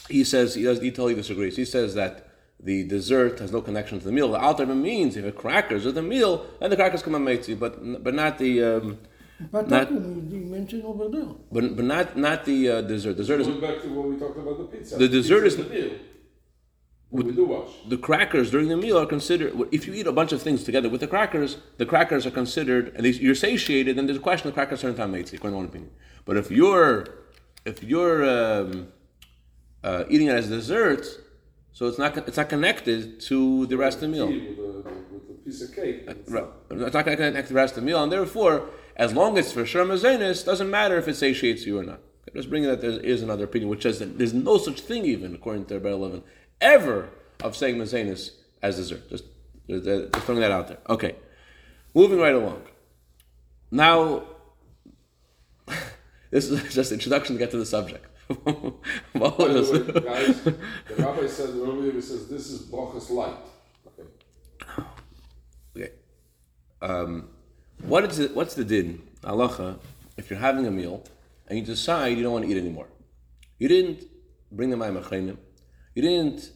he 0.09 0.23
says 0.23 0.55
he 0.55 0.62
does 0.62 0.81
he 0.81 0.91
totally 0.91 1.14
disagrees. 1.14 1.57
He 1.57 1.64
says 1.64 1.95
that 1.95 2.29
the 2.61 2.85
dessert 2.85 3.41
has 3.41 3.50
no 3.50 3.61
connection 3.61 3.99
to 3.99 4.05
the 4.05 4.12
meal. 4.12 4.31
The 4.31 4.38
altar 4.38 4.67
means 4.67 5.17
if 5.17 5.25
it 5.25 5.37
crackers 5.37 5.85
with 5.85 5.97
the 5.97 6.03
meal, 6.03 6.47
then 6.61 6.71
the 6.71 6.76
crackers 6.76 7.03
come 7.03 7.17
on 7.17 7.25
meitzi, 7.25 7.59
but 7.59 8.05
but 8.05 8.14
not 8.14 8.38
the 8.38 8.62
um, 8.62 8.99
But 9.51 9.69
Not- 9.69 9.91
you 9.91 9.99
mentioned 10.59 10.85
over 10.85 11.09
there. 11.09 11.27
but 11.53 11.77
but 11.77 11.85
not 11.85 12.17
not 12.17 12.45
the 12.45 12.59
uh, 12.71 12.81
dessert. 12.83 13.17
Dessert 13.17 13.41
is 13.41 13.47
Going 13.49 13.61
back 13.61 13.83
to 13.83 13.89
what 13.89 14.09
we 14.09 14.17
talked 14.17 14.39
about 14.39 14.59
the 14.59 14.65
pizza. 14.65 14.97
The 14.97 15.09
dessert 15.09 15.43
Pizza 15.45 15.61
is- 15.63 15.69
the 15.69 15.75
meal. 15.75 15.91
What 17.11 17.27
we 17.27 17.33
wash. 17.45 17.71
the 17.89 17.97
crackers 17.97 18.51
during 18.51 18.69
the 18.69 18.77
meal 18.77 18.99
are 18.99 19.07
considered. 19.07 19.53
If 19.71 19.87
you 19.87 19.95
eat 19.95 20.07
a 20.09 20.13
bunch 20.13 20.33
of 20.33 20.43
things 20.43 20.65
together 20.65 20.89
with 20.89 21.01
the 21.01 21.07
crackers, 21.07 21.59
the 21.79 21.87
crackers 21.87 22.27
are 22.27 22.33
considered. 22.33 22.93
And 22.97 23.05
these- 23.05 23.21
you're 23.21 23.37
satiated, 23.37 23.97
then 23.97 24.07
there's 24.07 24.19
a 24.19 24.27
question: 24.31 24.49
the 24.49 24.55
crackers 24.55 24.83
are 24.85 24.89
into 24.89 25.03
meitzi, 25.03 25.35
according 25.35 25.53
to 25.55 25.61
one 25.63 25.67
opinion. 25.67 25.91
But 26.25 26.37
if 26.37 26.51
you're 26.51 27.07
if 27.65 27.83
you're 27.85 28.21
um, 28.39 28.89
uh, 29.85 30.05
eating 30.09 30.27
it 30.29 30.33
as 30.41 30.49
dessert, 30.49 31.03
so 31.73 31.87
it's 31.87 31.99
not 31.99 32.17
it's 32.29 32.37
not 32.37 32.49
connected 32.49 33.21
to 33.29 33.67
the 33.67 33.77
rest 33.77 33.97
of 33.99 34.03
the 34.03 34.09
meal. 34.09 34.27
With 34.27 34.59
a, 34.59 34.93
with 35.13 35.31
a 35.31 35.35
piece 35.45 35.63
of 35.63 35.75
cake. 35.75 35.99
It's 36.09 36.31
Right. 36.31 36.45
It's 36.71 36.95
not 36.99 37.05
going 37.05 37.17
to 37.17 37.23
connect 37.23 37.47
to 37.49 37.53
the 37.55 37.61
rest 37.63 37.77
of 37.77 37.83
the 37.83 37.87
meal, 37.87 38.03
and 38.03 38.11
therefore, 38.11 38.55
as 38.97 39.13
long 39.13 39.39
as 39.39 39.47
it's 39.47 39.55
for 39.55 39.67
sure 39.67 39.85
mazenis, 39.85 40.45
doesn't 40.45 40.71
matter 40.71 40.97
if 40.97 41.09
it 41.09 41.17
satiates 41.17 41.67
you 41.67 41.79
or 41.79 41.83
not. 41.83 42.01
Okay, 42.29 42.39
Just 42.39 42.51
bringing 42.51 42.69
that 42.69 42.81
there 42.81 42.91
is 43.01 43.23
another 43.23 43.45
opinion 43.45 43.69
which 43.71 43.83
says 43.83 43.99
that 43.99 44.19
there's 44.19 44.35
no 44.35 44.59
such 44.59 44.81
thing, 44.81 45.05
even 45.05 45.35
according 45.35 45.67
to 45.67 45.75
Rebbe 45.75 45.95
Levin, 45.97 46.23
ever 46.61 47.11
of 47.43 47.57
saying 47.57 47.77
mazenis 47.77 48.31
as 48.63 48.77
dessert. 48.77 49.09
Just, 49.11 49.25
just 49.69 49.85
just 49.85 50.27
throwing 50.27 50.41
that 50.41 50.51
out 50.51 50.69
there. 50.69 50.79
Okay, 50.89 51.17
moving 51.95 52.19
right 52.19 52.35
along. 52.35 52.63
Now, 53.71 54.25
this 56.31 56.49
is 56.49 56.73
just 56.73 56.93
introduction 56.93 57.35
to 57.35 57.39
get 57.39 57.51
to 57.51 57.59
the 57.59 57.67
subject. 57.67 58.07
The 59.15 59.21
way, 59.21 60.01
guys, 60.01 60.43
the 60.43 60.57
rabbi 60.97 61.27
said 61.27 61.51
earlier, 61.51 61.93
he 61.93 62.01
says 62.01 62.29
this 62.29 62.49
is 62.49 62.63
brachas 62.63 63.11
light. 63.11 63.37
Okay. 63.87 64.09
Okay. 65.77 65.93
Um, 66.83 67.29
what 67.87 68.05
is 68.05 68.19
it, 68.19 68.35
what's 68.35 68.55
the 68.55 68.64
din, 68.64 69.03
halacha, 69.23 69.79
if 70.17 70.31
you're 70.31 70.38
having 70.38 70.67
a 70.67 70.71
meal 70.71 71.05
and 71.49 71.59
you 71.59 71.64
decide 71.64 72.17
you 72.17 72.23
don't 72.23 72.33
want 72.33 72.45
to 72.45 72.50
eat 72.50 72.59
anymore? 72.59 72.88
You 73.59 73.69
didn't 73.69 74.05
bring 74.50 74.71
the 74.71 74.76
mayim. 74.76 75.37
You 75.95 76.03
didn't. 76.03 76.50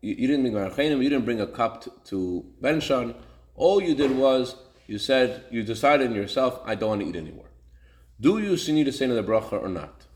You, 0.00 0.14
you 0.14 0.26
didn't 0.28 0.42
bring 0.42 0.54
mayim 0.54 0.74
achreinim. 0.74 1.02
You 1.02 1.10
didn't 1.10 1.24
bring 1.24 1.40
a 1.40 1.46
cup 1.46 1.82
to, 1.82 1.92
to 2.04 2.44
Benshan. 2.60 3.14
All 3.54 3.80
you 3.82 3.94
did 3.94 4.16
was 4.16 4.56
you 4.86 4.98
said 4.98 5.44
you 5.50 5.62
decided 5.62 6.10
in 6.10 6.14
yourself, 6.14 6.60
I 6.64 6.74
don't 6.74 6.88
want 6.90 7.00
to 7.02 7.08
eat 7.08 7.16
anymore. 7.16 7.50
Do 8.20 8.38
you 8.38 8.56
need 8.72 8.84
to 8.84 8.92
say 8.92 9.06
another 9.06 9.22
bracha 9.22 9.54
or 9.54 9.68
not? 9.68 10.06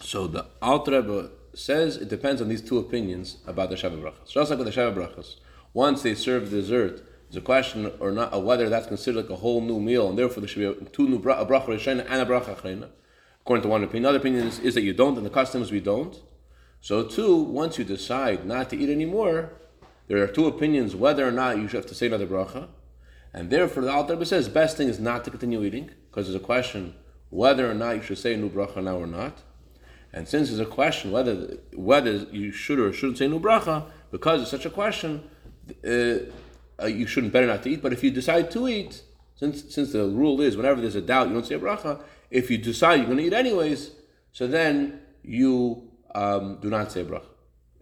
So 0.00 0.26
the 0.26 0.46
Alter 0.60 1.30
says 1.54 1.96
it 1.96 2.08
depends 2.08 2.40
on 2.40 2.48
these 2.48 2.62
two 2.62 2.78
opinions 2.78 3.38
about 3.46 3.70
the 3.70 3.76
Shabbat 3.76 4.02
brachas. 4.02 4.30
Just 4.30 4.50
like 4.50 4.58
with 4.58 4.72
the 4.72 4.80
Shabbat 4.80 4.94
brachas, 4.94 5.36
once 5.72 6.02
they 6.02 6.14
serve 6.14 6.50
dessert, 6.50 7.02
there's 7.32 7.42
a 7.42 7.46
question 7.46 7.90
or 7.98 8.12
not 8.12 8.30
of 8.34 8.44
whether 8.44 8.68
that's 8.68 8.86
considered 8.86 9.22
like 9.22 9.30
a 9.30 9.36
whole 9.36 9.62
new 9.62 9.80
meal, 9.80 10.10
and 10.10 10.18
therefore 10.18 10.42
there 10.42 10.48
should 10.48 10.78
be 10.78 10.90
two 10.90 11.08
new 11.08 11.18
bra- 11.18 11.40
a 11.40 11.46
bracha 11.46 11.68
rishena 11.68 12.04
and 12.10 12.20
a 12.20 12.26
bracha 12.26 12.54
achrena. 12.54 12.90
According 13.40 13.62
to 13.62 13.68
one 13.68 13.82
opinion, 13.82 14.04
another 14.04 14.18
opinion 14.18 14.46
is, 14.46 14.58
is 14.58 14.74
that 14.74 14.82
you 14.82 14.92
don't, 14.92 15.16
and 15.16 15.24
the 15.24 15.30
customs 15.30 15.72
we 15.72 15.80
don't. 15.80 16.20
So 16.82 17.04
two, 17.04 17.34
once 17.36 17.78
you 17.78 17.84
decide 17.84 18.44
not 18.44 18.68
to 18.70 18.76
eat 18.76 18.90
anymore, 18.90 19.54
there 20.08 20.22
are 20.22 20.26
two 20.26 20.46
opinions 20.46 20.94
whether 20.94 21.26
or 21.26 21.30
not 21.30 21.56
you 21.56 21.68
should 21.68 21.78
have 21.78 21.86
to 21.86 21.94
say 21.94 22.08
another 22.08 22.26
bracha, 22.26 22.68
and 23.32 23.48
therefore 23.48 23.82
the 23.82 23.90
Alter 23.90 24.22
says 24.26 24.50
best 24.50 24.76
thing 24.76 24.88
is 24.88 25.00
not 25.00 25.24
to 25.24 25.30
continue 25.30 25.64
eating 25.64 25.90
because 26.10 26.26
there's 26.26 26.36
a 26.36 26.44
question 26.44 26.94
whether 27.30 27.70
or 27.70 27.72
not 27.72 27.96
you 27.96 28.02
should 28.02 28.18
say 28.18 28.34
a 28.34 28.36
new 28.36 28.50
bracha 28.50 28.84
now 28.84 28.98
or 28.98 29.06
not. 29.06 29.38
And 30.12 30.28
since 30.28 30.48
there's 30.48 30.60
a 30.60 30.66
question 30.66 31.10
whether 31.10 31.56
whether 31.72 32.12
you 32.30 32.52
should 32.52 32.78
or 32.78 32.92
shouldn't 32.92 33.16
say 33.16 33.24
a 33.24 33.28
new 33.28 33.40
bracha, 33.40 33.86
because 34.10 34.42
it's 34.42 34.50
such 34.50 34.66
a 34.66 34.70
question, 34.70 35.30
uh, 35.82 36.30
uh, 36.82 36.86
you 36.86 37.06
shouldn't 37.06 37.32
better 37.32 37.46
not 37.46 37.62
to 37.62 37.70
eat. 37.70 37.82
But 37.82 37.92
if 37.92 38.02
you 38.02 38.10
decide 38.10 38.50
to 38.52 38.68
eat, 38.68 39.02
since 39.34 39.74
since 39.74 39.92
the 39.92 40.04
rule 40.06 40.40
is 40.40 40.56
whenever 40.56 40.80
there's 40.80 40.94
a 40.94 41.02
doubt, 41.02 41.28
you 41.28 41.34
don't 41.34 41.46
say 41.46 41.54
a 41.54 41.58
bracha. 41.58 42.02
If 42.30 42.50
you 42.50 42.58
decide 42.58 42.96
you're 42.96 43.06
going 43.06 43.18
to 43.18 43.24
eat 43.24 43.32
anyways, 43.32 43.90
so 44.32 44.46
then 44.46 45.00
you 45.22 45.90
um, 46.14 46.58
do 46.60 46.70
not 46.70 46.92
say 46.92 47.02
a 47.02 47.04
bracha. 47.04 47.26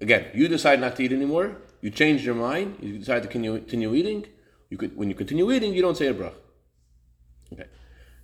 Again, 0.00 0.26
you 0.34 0.48
decide 0.48 0.80
not 0.80 0.96
to 0.96 1.04
eat 1.04 1.12
anymore. 1.12 1.56
You 1.82 1.90
change 1.90 2.24
your 2.24 2.34
mind. 2.34 2.76
You 2.80 2.98
decide 2.98 3.22
to 3.22 3.28
continue, 3.28 3.94
eating. 3.94 4.26
You 4.70 4.76
could, 4.76 4.96
when 4.96 5.08
you 5.08 5.14
continue 5.14 5.50
eating, 5.50 5.74
you 5.74 5.82
don't 5.82 5.96
say 5.96 6.06
a 6.06 6.14
bracha. 6.14 6.34
Okay, 7.52 7.66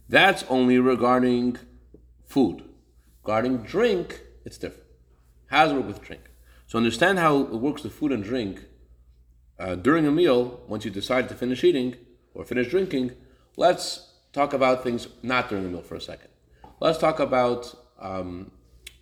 that's 0.09 0.45
only 0.49 0.79
regarding 0.79 1.59
food. 2.25 2.63
Regarding 3.23 3.59
drink, 3.59 4.21
it's 4.45 4.59
different. 4.59 4.85
How 5.47 5.65
does 5.65 5.73
it 5.73 5.77
work 5.77 5.87
with 5.87 6.03
drink? 6.03 6.23
So 6.67 6.79
understand 6.79 7.19
how 7.19 7.41
it 7.41 7.55
works 7.55 7.83
with 7.83 7.93
food 7.93 8.13
and 8.13 8.23
drink. 8.23 8.65
Uh, 9.59 9.75
during 9.75 10.07
a 10.07 10.11
meal, 10.11 10.61
once 10.69 10.85
you 10.85 10.91
decide 10.91 11.29
to 11.29 11.35
finish 11.35 11.65
eating 11.65 11.97
or 12.35 12.45
finish 12.45 12.69
drinking, 12.69 13.13
let's 13.57 14.13
talk 14.33 14.53
about 14.53 14.83
things 14.83 15.09
not 15.23 15.49
during 15.49 15.65
the 15.65 15.71
meal 15.71 15.83
for 15.83 15.95
a 15.95 16.01
second. 16.01 16.29
Let's 16.81 16.99
talk 16.99 17.21
about 17.21 17.75
um, 17.99 18.51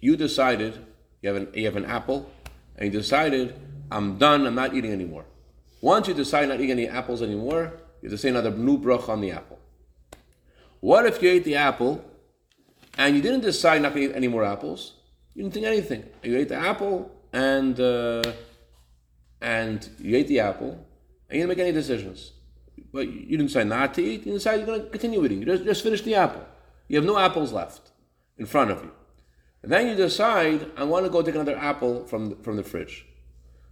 you 0.00 0.16
decided 0.16 0.78
you 1.22 1.28
have 1.32 1.36
an 1.36 1.48
you 1.54 1.64
have 1.64 1.76
an 1.76 1.86
apple, 1.86 2.30
and 2.76 2.92
you 2.92 3.00
decided 3.00 3.54
I'm 3.90 4.18
done. 4.18 4.46
I'm 4.46 4.54
not 4.54 4.74
eating 4.74 4.92
anymore. 4.92 5.24
Once 5.80 6.06
you 6.08 6.14
decide 6.14 6.48
not 6.48 6.60
eating 6.60 6.70
any 6.70 6.88
apples 6.88 7.20
anymore, 7.20 7.72
you 8.00 8.08
have 8.08 8.12
to 8.12 8.18
say 8.18 8.28
another 8.28 8.50
new 8.50 8.78
bracha 8.78 9.08
on 9.08 9.20
the 9.20 9.32
apple. 9.32 9.58
What 10.80 11.06
if 11.06 11.22
you 11.22 11.30
ate 11.30 11.44
the 11.44 11.56
apple 11.56 12.04
and 12.96 13.16
you 13.16 13.22
didn't 13.22 13.40
decide 13.40 13.82
not 13.82 13.94
to 13.94 13.98
eat 13.98 14.12
any 14.14 14.28
more 14.28 14.44
apples? 14.44 14.94
You 15.34 15.42
didn't 15.42 15.54
think 15.54 15.66
anything. 15.66 16.04
You 16.22 16.36
ate 16.36 16.48
the 16.48 16.56
apple 16.56 17.10
and 17.32 17.78
uh, 17.80 18.22
and 19.44 19.90
you 19.98 20.16
ate 20.16 20.26
the 20.26 20.40
apple 20.40 20.70
and 21.28 21.38
you 21.38 21.46
didn't 21.46 21.50
make 21.50 21.58
any 21.58 21.72
decisions. 21.72 22.32
But 22.92 23.08
you 23.08 23.36
didn't 23.36 23.48
decide 23.48 23.66
not 23.66 23.92
to 23.94 24.02
eat. 24.02 24.24
You 24.24 24.32
decided 24.32 24.66
you're 24.66 24.76
going 24.78 24.86
to 24.86 24.90
continue 24.90 25.24
eating. 25.24 25.40
You 25.40 25.46
just, 25.46 25.64
just 25.64 25.82
finish 25.82 26.00
the 26.00 26.14
apple. 26.14 26.44
You 26.88 26.96
have 26.96 27.04
no 27.04 27.18
apples 27.18 27.52
left 27.52 27.90
in 28.38 28.46
front 28.46 28.70
of 28.70 28.82
you. 28.82 28.90
And 29.62 29.70
then 29.70 29.86
you 29.86 29.94
decide, 29.94 30.70
I 30.76 30.84
want 30.84 31.04
to 31.04 31.10
go 31.10 31.20
take 31.20 31.34
another 31.34 31.56
apple 31.56 32.06
from 32.06 32.30
the, 32.30 32.36
from 32.36 32.56
the 32.56 32.62
fridge. 32.62 33.06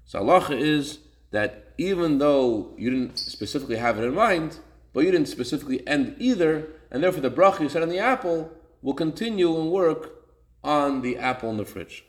So 0.04 0.18
Allah 0.18 0.46
is 0.50 0.98
that 1.30 1.72
even 1.78 2.18
though 2.18 2.74
you 2.76 2.90
didn't 2.90 3.16
specifically 3.18 3.76
have 3.76 3.98
it 3.98 4.04
in 4.04 4.14
mind, 4.14 4.58
but 4.92 5.04
you 5.04 5.10
didn't 5.10 5.28
specifically 5.28 5.86
end 5.86 6.16
either, 6.18 6.68
and 6.90 7.02
therefore 7.02 7.22
the 7.22 7.30
bracha 7.30 7.60
you 7.60 7.70
said 7.70 7.82
on 7.82 7.88
the 7.88 7.98
apple 7.98 8.52
will 8.82 8.94
continue 8.94 9.58
and 9.58 9.70
work 9.70 10.10
on 10.62 11.00
the 11.00 11.16
apple 11.16 11.48
in 11.48 11.56
the 11.56 11.64
fridge. 11.64 12.04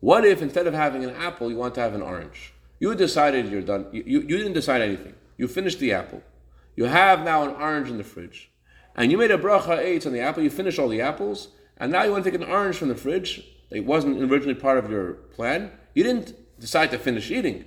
What 0.00 0.24
if 0.24 0.40
instead 0.40 0.66
of 0.66 0.74
having 0.74 1.04
an 1.04 1.10
apple, 1.10 1.50
you 1.50 1.56
want 1.56 1.74
to 1.74 1.80
have 1.80 1.94
an 1.94 2.02
orange? 2.02 2.54
You 2.82 2.96
decided 2.96 3.48
you're 3.48 3.62
done. 3.62 3.86
You, 3.92 4.02
you, 4.04 4.20
you 4.22 4.36
didn't 4.38 4.54
decide 4.54 4.82
anything. 4.82 5.14
You 5.36 5.46
finished 5.46 5.78
the 5.78 5.92
apple. 5.92 6.20
You 6.74 6.86
have 6.86 7.22
now 7.22 7.44
an 7.44 7.50
orange 7.50 7.88
in 7.88 7.96
the 7.96 8.02
fridge. 8.02 8.50
And 8.96 9.12
you 9.12 9.16
made 9.16 9.30
a 9.30 9.38
bracha 9.38 9.78
eight 9.78 10.04
on 10.04 10.12
the 10.12 10.18
apple. 10.18 10.42
You 10.42 10.50
finished 10.50 10.80
all 10.80 10.88
the 10.88 11.00
apples. 11.00 11.50
And 11.76 11.92
now 11.92 12.02
you 12.02 12.10
want 12.10 12.24
to 12.24 12.30
take 12.32 12.40
an 12.40 12.48
orange 12.48 12.74
from 12.78 12.88
the 12.88 12.96
fridge. 12.96 13.46
It 13.70 13.86
wasn't 13.86 14.20
originally 14.28 14.56
part 14.56 14.78
of 14.78 14.90
your 14.90 15.12
plan. 15.36 15.70
You 15.94 16.02
didn't 16.02 16.34
decide 16.58 16.90
to 16.90 16.98
finish 16.98 17.30
eating. 17.30 17.66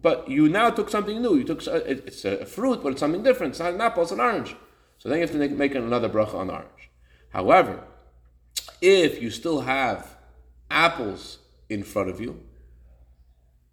But 0.00 0.30
you 0.30 0.48
now 0.48 0.70
took 0.70 0.88
something 0.88 1.20
new. 1.20 1.36
You 1.36 1.44
took 1.44 1.66
it's 1.66 2.24
a 2.24 2.46
fruit, 2.46 2.82
but 2.82 2.92
it's 2.92 3.00
something 3.00 3.22
different. 3.22 3.50
It's 3.50 3.60
not 3.60 3.74
an 3.74 3.82
apple. 3.82 4.02
It's 4.02 4.12
an 4.12 4.20
orange. 4.20 4.56
So 4.96 5.10
then 5.10 5.18
you 5.18 5.24
have 5.24 5.32
to 5.32 5.36
make, 5.36 5.50
make 5.52 5.74
another 5.74 6.08
bracha 6.08 6.36
on 6.36 6.46
the 6.46 6.54
orange. 6.54 6.88
However, 7.34 7.84
if 8.80 9.20
you 9.20 9.28
still 9.28 9.60
have 9.60 10.16
apples 10.70 11.36
in 11.68 11.82
front 11.82 12.08
of 12.08 12.18
you, 12.18 12.40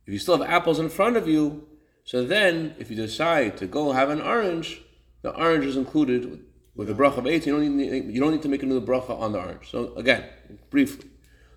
if 0.10 0.14
you 0.14 0.18
still 0.18 0.40
have 0.40 0.50
apples 0.50 0.80
in 0.80 0.90
front 0.90 1.18
of 1.18 1.28
you, 1.28 1.68
so 2.04 2.26
then 2.26 2.74
if 2.80 2.90
you 2.90 2.96
decide 2.96 3.58
to 3.58 3.68
go 3.68 3.92
have 3.92 4.10
an 4.10 4.20
orange, 4.20 4.82
the 5.22 5.30
orange 5.36 5.66
is 5.66 5.78
included 5.78 6.42
with, 6.76 6.88
the 6.88 6.96
bracha 6.96 7.18
of 7.18 7.28
eight. 7.28 7.46
You 7.46 7.54
don't 7.54 7.78
need 7.78 8.12
you 8.12 8.20
don't 8.20 8.32
need 8.32 8.42
to 8.42 8.50
make 8.50 8.64
another 8.64 8.82
bracha 8.82 9.12
on 9.12 9.34
the 9.34 9.40
orange. 9.40 9.70
So 9.70 9.94
again, 9.94 10.24
briefly, 10.72 11.12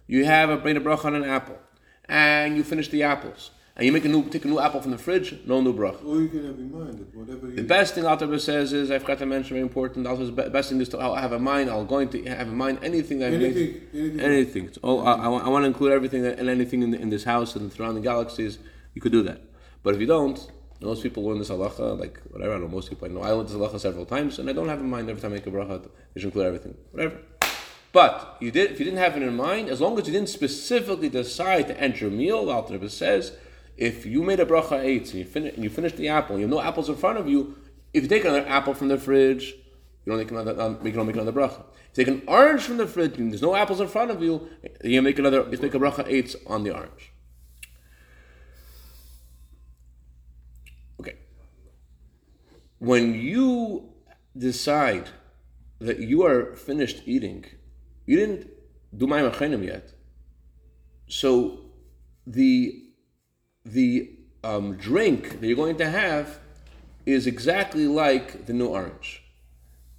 you 0.06 0.26
have 0.26 0.50
a 0.50 0.56
a 0.56 0.80
bracha 0.80 1.06
on 1.06 1.14
an 1.14 1.24
apple, 1.24 1.58
and 2.04 2.54
you 2.54 2.62
finish 2.62 2.88
the 2.88 3.04
apples, 3.04 3.52
and 3.74 3.86
you 3.86 3.92
make 3.92 4.04
a 4.04 4.08
new 4.08 4.28
take 4.28 4.44
a 4.44 4.48
new 4.48 4.60
apple 4.60 4.82
from 4.82 4.90
the 4.90 4.98
fridge, 4.98 5.38
no 5.46 5.60
new 5.62 5.72
bracha. 5.72 6.04
Or 6.04 6.20
you 6.20 6.28
can 6.28 6.44
have 6.44 6.58
in 6.58 6.70
mind 6.70 6.98
that 6.98 7.14
whatever 7.14 7.46
The 7.46 7.62
best 7.62 7.94
thing 7.94 8.04
Alter 8.04 8.38
says 8.38 8.72
is 8.72 8.90
I 8.90 8.98
forgot 8.98 9.18
to 9.18 9.26
mention 9.26 9.54
very 9.54 9.62
important. 9.62 10.04
The 10.04 10.50
best 10.50 10.68
thing 10.68 10.80
is 10.80 10.90
to 10.90 10.98
I'll 10.98 11.14
have 11.14 11.32
in 11.32 11.42
mind. 11.42 11.70
I'll 11.70 11.84
going 11.84 12.10
to 12.10 12.22
have 12.24 12.48
in 12.48 12.56
mind 12.56 12.80
anything 12.82 13.18
that 13.20 13.32
anything, 13.32 13.80
anything. 13.94 14.20
anything. 14.20 14.70
Oh, 14.82 15.00
I, 15.00 15.12
I, 15.14 15.28
want, 15.28 15.44
I 15.46 15.48
want 15.48 15.62
to 15.62 15.68
include 15.68 15.92
everything 15.92 16.22
that, 16.22 16.38
and 16.38 16.50
anything 16.50 16.82
in, 16.82 16.90
the, 16.90 17.00
in 17.00 17.08
this 17.08 17.24
house 17.24 17.56
and 17.56 17.70
the 17.70 17.74
surrounding 17.74 18.02
galaxies. 18.02 18.58
You 18.94 19.00
could 19.00 19.12
do 19.12 19.22
that. 19.22 19.40
But 19.82 19.94
if 19.94 20.00
you 20.00 20.06
don't, 20.06 20.38
most 20.82 21.02
people 21.02 21.24
learn 21.24 21.38
this 21.38 21.48
halacha, 21.48 21.98
like 21.98 22.20
whatever. 22.30 22.54
I 22.54 22.58
know 22.58 22.68
most 22.68 22.90
people 22.90 23.08
I 23.08 23.10
know. 23.10 23.22
I 23.22 23.30
learned 23.30 23.48
this 23.48 23.56
halacha 23.56 23.80
several 23.80 24.04
times, 24.04 24.38
and 24.38 24.50
I 24.50 24.52
don't 24.52 24.68
have 24.68 24.80
in 24.80 24.90
mind 24.90 25.08
every 25.08 25.22
time 25.22 25.32
I 25.32 25.36
make 25.36 25.46
a 25.46 25.50
bracha. 25.50 25.88
They 26.12 26.20
should 26.20 26.28
include 26.28 26.46
everything, 26.46 26.76
whatever. 26.90 27.18
But 27.92 28.38
you 28.40 28.50
did 28.50 28.70
if 28.72 28.78
you 28.78 28.84
didn't 28.84 29.00
have 29.00 29.16
it 29.16 29.22
in 29.22 29.36
mind, 29.36 29.68
as 29.68 29.80
long 29.80 29.98
as 29.98 30.06
you 30.06 30.12
didn't 30.12 30.30
specifically 30.30 31.08
decide 31.08 31.68
to 31.68 31.80
enter 31.80 32.08
a 32.08 32.10
meal, 32.10 32.46
the 32.46 32.52
Alter 32.52 32.88
says, 32.88 33.32
if 33.76 34.06
you 34.06 34.22
made 34.22 34.40
a 34.40 34.46
bracha 34.46 34.82
eight 34.82 35.12
and 35.14 35.20
you 35.62 35.70
finish 35.70 35.92
you 35.92 35.98
the 35.98 36.08
apple, 36.08 36.36
you 36.36 36.42
have 36.42 36.50
no 36.50 36.60
apples 36.60 36.88
in 36.88 36.96
front 36.96 37.18
of 37.18 37.28
you. 37.28 37.56
If 37.92 38.02
you 38.02 38.08
take 38.08 38.24
another 38.24 38.46
apple 38.46 38.74
from 38.74 38.88
the 38.88 38.98
fridge, 38.98 39.54
you 40.04 40.10
don't 40.10 40.18
make 40.18 40.30
another. 40.30 40.60
Um, 40.60 40.78
you 40.84 40.92
don't 40.92 41.06
make 41.06 41.16
another 41.16 41.32
bracha. 41.32 41.62
Take 41.94 42.08
an 42.08 42.22
orange 42.26 42.62
from 42.62 42.78
the 42.78 42.86
fridge, 42.86 43.18
and 43.18 43.30
there's 43.30 43.42
no 43.42 43.54
apples 43.54 43.80
in 43.80 43.88
front 43.88 44.10
of 44.10 44.22
you. 44.22 44.48
You 44.82 45.02
make 45.02 45.18
another. 45.18 45.46
You 45.50 45.58
make 45.58 45.74
a 45.74 45.78
bracha 45.78 46.04
eight 46.08 46.34
on 46.46 46.64
the 46.64 46.74
orange. 46.74 47.12
Okay. 51.00 51.16
When 52.78 53.14
you 53.14 53.90
decide 54.36 55.10
that 55.78 55.98
you 55.98 56.24
are 56.24 56.56
finished 56.56 57.02
eating, 57.06 57.44
you 58.06 58.16
didn't 58.16 58.48
do 58.96 59.06
mayim 59.06 59.30
achreinim 59.30 59.64
yet. 59.64 59.92
So 61.08 61.60
the 62.26 62.81
the 63.64 64.10
um, 64.44 64.76
drink 64.76 65.40
that 65.40 65.46
you're 65.46 65.56
going 65.56 65.76
to 65.76 65.88
have 65.88 66.38
is 67.06 67.26
exactly 67.26 67.86
like 67.86 68.46
the 68.46 68.52
new 68.52 68.66
orange. 68.66 69.22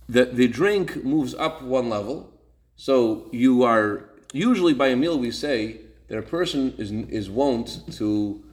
The 0.08 0.26
the 0.26 0.48
drink 0.48 1.04
moves 1.04 1.34
up 1.34 1.62
one 1.62 1.90
level. 1.90 2.32
So 2.76 3.30
you 3.32 3.64
are 3.64 4.10
usually 4.34 4.74
by 4.74 4.88
a 4.88 4.96
meal 4.96 5.18
we 5.18 5.32
say 5.32 5.82
that 6.08 6.18
a 6.18 6.22
person 6.22 6.74
is 6.78 6.92
is 6.92 7.30
wont 7.30 7.84
to 7.98 8.44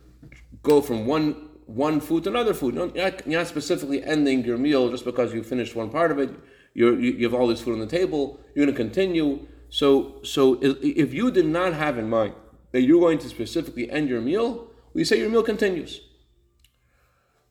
go 0.63 0.81
from 0.81 1.07
one 1.07 1.49
one 1.67 2.01
food 2.01 2.25
to 2.25 2.31
another 2.31 2.55
food. 2.55 2.75
You're 2.75 2.87
not, 2.87 3.27
you're 3.27 3.39
not 3.41 3.47
specifically 3.47 4.03
ending 4.03 4.45
your 4.45 4.59
meal 4.59 4.91
just 4.91 5.05
because 5.05 5.33
you 5.33 5.43
finished 5.43 5.77
one 5.77 5.91
part 5.91 6.11
of 6.11 6.19
it. 6.19 6.31
You're, 6.75 6.99
you 6.99 7.13
you 7.13 7.25
have 7.25 7.35
all 7.35 7.49
this 7.49 7.61
food 7.61 7.75
on 7.75 7.81
the 7.81 7.87
table. 7.87 8.41
You're 8.55 8.67
going 8.67 8.75
to 8.75 8.83
continue. 8.83 9.47
So 9.71 10.21
so 10.23 10.59
if 10.63 10.77
if 10.83 11.15
you 11.15 11.31
did 11.31 11.47
not 11.47 11.73
have 11.75 11.99
in 11.99 12.09
mind 12.09 12.35
that 12.73 12.83
you're 12.83 13.01
going 13.01 13.19
to 13.19 13.29
specifically 13.29 13.91
end 13.91 14.09
your 14.09 14.21
meal, 14.21 14.70
we 14.95 15.05
say 15.05 15.19
your 15.19 15.31
meal 15.31 15.43
continues. 15.43 16.01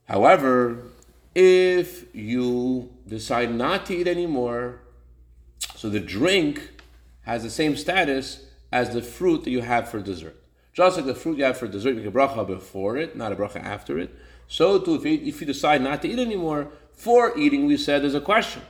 However, 0.04 0.82
if 1.34 2.14
you 2.14 2.90
decide 3.06 3.54
not 3.54 3.86
to 3.86 3.96
eat 3.96 4.08
anymore, 4.08 4.80
so 5.76 5.88
the 5.88 6.00
drink 6.00 6.82
has 7.22 7.42
the 7.42 7.50
same 7.50 7.76
status 7.76 8.46
as 8.72 8.92
the 8.92 9.02
fruit 9.02 9.44
that 9.44 9.50
you 9.50 9.60
have 9.60 9.88
for 9.88 10.00
dessert. 10.00 10.36
Just 10.72 10.96
like 10.96 11.06
the 11.06 11.14
fruit 11.14 11.38
you 11.38 11.44
have 11.44 11.56
for 11.56 11.68
dessert, 11.68 11.90
you 11.90 11.96
make 11.96 12.06
a 12.06 12.10
bracha 12.10 12.46
before 12.46 12.96
it, 12.96 13.16
not 13.16 13.32
a 13.32 13.36
bracha 13.36 13.62
after 13.62 13.98
it. 13.98 14.14
So 14.46 14.78
too, 14.78 14.96
if 14.96 15.04
you, 15.04 15.20
if 15.28 15.40
you 15.40 15.46
decide 15.46 15.82
not 15.82 16.02
to 16.02 16.08
eat 16.08 16.18
anymore, 16.18 16.68
for 16.92 17.36
eating, 17.38 17.66
we 17.66 17.76
said 17.76 18.02
there's 18.02 18.14
a 18.14 18.20
question. 18.20 18.62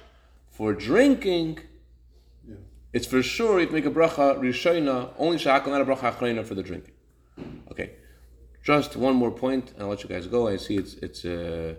For 0.51 0.75
drinking, 0.75 1.61
it's 2.93 3.07
for 3.07 3.23
sure 3.23 3.61
you 3.61 3.69
make 3.71 3.87
a 3.87 3.91
bracha 3.91 4.39
rishona, 4.39 5.13
only 5.19 5.39
shakal, 5.39 5.69
not 5.69 5.81
a 5.81 5.85
bracha 5.85 6.45
for 6.45 6.55
the 6.55 6.63
drinking. 6.63 6.95
Just 8.71 8.95
one 8.95 9.17
more 9.17 9.33
point, 9.33 9.73
and 9.73 9.83
I'll 9.83 9.89
let 9.89 10.05
you 10.05 10.09
guys 10.09 10.29
go. 10.29 10.47
I 10.47 10.57
see 10.57 10.77
it's 10.77 10.95
it's 11.07 11.25
uh, 11.25 11.75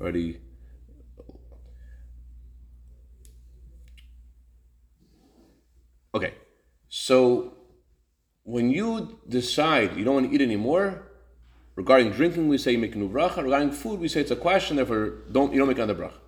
already. 0.00 0.40
Okay, 6.12 6.34
so 6.88 7.54
when 8.42 8.72
you 8.72 9.20
decide 9.28 9.96
you 9.96 10.04
don't 10.04 10.14
want 10.14 10.26
to 10.30 10.34
eat 10.34 10.42
anymore, 10.42 10.86
regarding 11.76 12.10
drinking 12.10 12.48
we 12.48 12.58
say 12.58 12.72
you 12.72 12.78
make 12.78 12.96
a 12.96 12.98
new 12.98 13.08
bracha. 13.08 13.40
Regarding 13.44 13.70
food 13.70 14.00
we 14.00 14.08
say 14.08 14.20
it's 14.22 14.32
a 14.32 14.42
question, 14.48 14.74
therefore 14.78 15.04
don't 15.30 15.52
you 15.52 15.60
don't 15.60 15.68
make 15.68 15.78
another 15.78 15.94
bracha. 16.02 16.18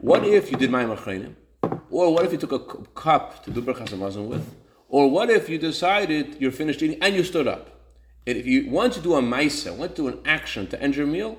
What 0.00 0.24
if 0.24 0.50
you 0.50 0.56
did 0.56 0.70
mayim 0.70 0.90
achreinim? 0.96 1.36
Or 1.90 2.12
what 2.12 2.24
if 2.24 2.32
you 2.32 2.38
took 2.38 2.50
a 2.50 2.58
cup 3.04 3.44
to 3.44 3.52
do 3.52 3.62
brachas 3.62 3.90
hamazon 3.90 4.26
with? 4.26 4.44
Or 4.88 5.08
what 5.08 5.30
if 5.30 5.48
you 5.48 5.58
decided 5.58 6.38
you're 6.40 6.50
finished 6.50 6.82
eating 6.82 6.98
and 7.00 7.14
you 7.14 7.22
stood 7.22 7.46
up? 7.46 7.73
If 8.26 8.46
you 8.46 8.70
want 8.70 8.94
to 8.94 9.00
do 9.00 9.14
a 9.14 9.22
maisa, 9.22 9.76
want 9.76 9.96
to 9.96 10.02
do 10.02 10.08
an 10.08 10.18
action 10.24 10.66
to 10.68 10.82
end 10.82 10.96
your 10.96 11.06
meal, 11.06 11.38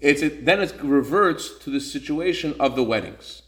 it's 0.00 0.22
it, 0.22 0.44
then 0.46 0.60
it 0.60 0.74
reverts 0.82 1.58
to 1.58 1.70
the 1.70 1.80
situation 1.80 2.54
of 2.58 2.74
the 2.74 2.82
weddings. 2.82 3.42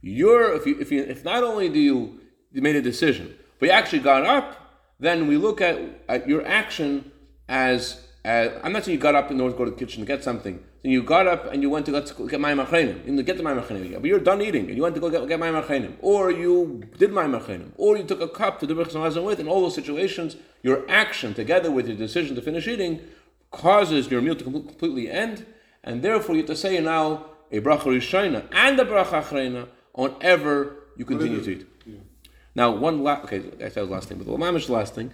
You're 0.00 0.54
if 0.54 0.66
you 0.66 0.80
if 0.80 0.90
you 0.90 1.02
if 1.02 1.24
not 1.24 1.42
only 1.42 1.68
do 1.68 1.78
you 1.78 2.20
you 2.52 2.62
made 2.62 2.76
a 2.76 2.82
decision, 2.82 3.36
but 3.58 3.66
you 3.66 3.72
actually 3.72 4.00
got 4.00 4.24
up, 4.24 4.56
then 4.98 5.28
we 5.28 5.36
look 5.36 5.60
at, 5.60 5.78
at 6.08 6.28
your 6.28 6.46
action 6.46 7.12
as, 7.48 8.06
as 8.24 8.52
I'm 8.64 8.72
not 8.72 8.84
saying 8.84 8.96
you 8.96 9.02
got 9.02 9.14
up 9.14 9.30
in 9.30 9.40
order 9.40 9.52
to 9.52 9.58
go 9.58 9.64
to 9.66 9.70
the 9.70 9.76
kitchen 9.76 10.00
to 10.00 10.06
get 10.06 10.24
something. 10.24 10.62
Then 10.82 10.92
you 10.92 11.02
got 11.02 11.26
up 11.26 11.52
and 11.52 11.62
you 11.62 11.68
went 11.68 11.86
to 11.86 11.92
let's 11.92 12.10
get 12.10 12.40
mayim 12.40 12.64
achreinim. 12.64 13.06
You 13.06 13.22
get 13.22 13.36
the 13.36 13.42
mayim 13.42 13.62
achreinim, 13.62 13.92
but 13.92 14.04
you're 14.04 14.18
done 14.18 14.40
eating 14.40 14.66
and 14.66 14.76
you 14.76 14.82
went 14.82 14.94
to 14.94 15.00
go 15.00 15.10
get, 15.10 15.28
get 15.28 15.38
mayim 15.38 15.62
achreinim, 15.62 15.96
or 16.00 16.30
you 16.30 16.82
did 16.96 17.12
my 17.12 17.24
machenim, 17.24 17.72
or 17.76 17.98
you 17.98 18.04
took 18.04 18.22
a 18.22 18.28
cup 18.28 18.60
to 18.60 18.66
do 18.66 18.74
brachas 18.74 19.22
with. 19.22 19.40
In 19.40 19.46
all 19.46 19.60
those 19.60 19.74
situations, 19.74 20.36
your 20.62 20.88
action 20.88 21.34
together 21.34 21.70
with 21.70 21.88
your 21.88 21.96
decision 21.96 22.34
to 22.36 22.42
finish 22.42 22.68
eating 22.68 23.00
causes 23.50 24.10
your 24.10 24.20
meal 24.20 24.36
to 24.36 24.44
completely 24.44 25.10
end, 25.10 25.46
and 25.82 26.02
therefore 26.02 26.34
you 26.34 26.42
have 26.42 26.48
to 26.48 26.56
say 26.56 26.78
now 26.80 27.26
a 27.50 27.60
bracha 27.60 27.84
rishona 27.84 28.46
and 28.52 28.78
a 28.78 28.84
bracha 28.84 29.22
achrena 29.22 29.68
on 29.94 30.14
ever 30.20 30.76
you 30.96 31.04
continue 31.04 31.40
to 31.40 31.50
eat. 31.50 31.66
Now, 32.54 32.72
one 32.72 33.02
last, 33.02 33.24
okay, 33.24 33.42
I 33.64 33.68
said 33.68 33.86
the 33.86 33.92
last 33.92 34.08
thing, 34.08 34.18
but 34.18 34.26
the 34.26 34.32
mamish 34.32 34.68
last 34.68 34.94
thing, 34.94 35.12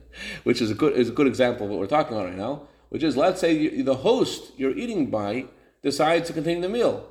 which 0.43 0.61
is 0.61 0.71
a 0.71 0.73
good 0.73 0.93
is 0.95 1.09
a 1.09 1.11
good 1.11 1.27
example 1.27 1.65
of 1.65 1.71
what 1.71 1.79
we're 1.79 1.87
talking 1.87 2.13
about 2.13 2.27
right 2.27 2.37
now. 2.37 2.63
Which 2.89 3.03
is, 3.03 3.15
let's 3.15 3.39
say 3.39 3.53
you, 3.53 3.83
the 3.83 3.97
host 3.97 4.53
you're 4.57 4.75
eating 4.75 5.11
by 5.11 5.45
decides 5.83 6.27
to 6.27 6.33
continue 6.33 6.61
the 6.61 6.69
meal, 6.69 7.07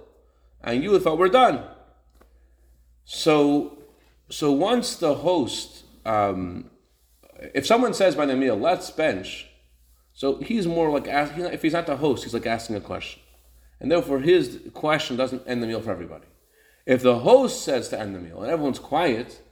and 0.63 0.83
you 0.83 0.99
thought 0.99 1.19
we're 1.19 1.29
done. 1.29 1.63
So, 3.05 3.79
so 4.29 4.51
once 4.51 4.97
the 4.97 5.15
host, 5.15 5.85
um, 6.05 6.71
if 7.55 7.67
someone 7.67 7.95
says 7.95 8.15
by 8.15 8.27
the 8.27 8.37
meal, 8.37 8.57
let's 8.57 8.91
bench, 8.91 9.49
so 10.13 10.39
he's 10.39 10.67
more 10.67 10.91
like 10.91 11.07
asking. 11.07 11.45
If 11.47 11.63
he's 11.63 11.73
not 11.73 11.87
the 11.87 11.97
host, 11.97 12.25
he's 12.25 12.35
like 12.35 12.47
asking 12.47 12.77
a 12.77 12.81
question, 12.81 13.23
and 13.81 13.91
therefore 13.91 14.21
his 14.21 14.61
question 14.75 15.17
doesn't 15.17 15.47
end 15.47 15.63
the 15.63 15.67
meal 15.67 15.81
for 15.81 15.93
everybody. 15.93 16.27
If 16.87 17.03
the 17.03 17.19
host 17.19 17.63
says 17.63 17.89
to 17.91 18.01
end 18.01 18.15
the 18.15 18.19
meal 18.19 18.43
and 18.43 18.51
everyone's 18.51 18.79
quiet, 18.79 19.43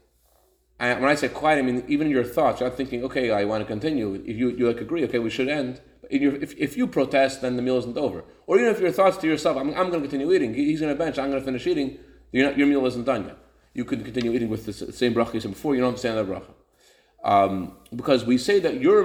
and 0.79 1.01
when 1.01 1.11
I 1.11 1.14
say 1.14 1.29
quiet, 1.29 1.59
I 1.59 1.62
mean 1.62 1.85
even 1.87 2.11
your 2.11 2.25
thoughts, 2.25 2.61
you're 2.61 2.68
not 2.68 2.77
thinking, 2.77 3.05
okay, 3.05 3.31
I 3.31 3.44
want 3.44 3.62
to 3.62 3.66
continue. 3.66 4.14
If 4.14 4.37
you, 4.37 4.51
you 4.51 4.66
like 4.66 4.81
agree, 4.81 5.05
okay, 5.05 5.18
we 5.18 5.31
should 5.31 5.49
end. 5.49 5.81
If, 6.09 6.57
if 6.57 6.77
you 6.77 6.87
protest, 6.87 7.42
then 7.42 7.57
the 7.57 7.62
meal 7.62 7.79
isn't 7.79 7.96
over. 7.96 8.25
Or 8.46 8.59
even 8.59 8.70
if 8.72 8.81
your 8.81 8.92
thoughts 8.92 9.16
to 9.18 9.27
yourself, 9.27 9.57
I'm, 9.57 9.70
I'm 9.70 9.90
going 9.90 10.03
to 10.03 10.09
continue 10.09 10.33
eating, 10.33 10.55
he's 10.55 10.81
going 10.81 10.92
to 10.92 10.99
bench, 10.99 11.18
I'm 11.18 11.31
going 11.31 11.40
to 11.40 11.44
finish 11.44 11.66
eating, 11.66 11.99
not, 12.33 12.57
your 12.57 12.66
meal 12.66 12.87
isn't 12.87 13.05
done 13.05 13.27
yet. 13.27 13.38
You 13.75 13.85
could 13.85 14.05
continue 14.05 14.33
eating 14.33 14.49
with 14.49 14.66
the 14.66 14.72
same 14.72 15.14
bracha 15.14 15.35
you 15.35 15.40
said 15.40 15.51
before, 15.51 15.75
you 15.75 15.81
don't 15.81 15.88
understand 15.88 16.16
that 16.16 16.27
bracha. 16.27 16.55
Um, 17.24 17.76
because 17.94 18.24
we 18.24 18.38
say 18.38 18.61
that 18.61 18.81
your, 18.81 19.05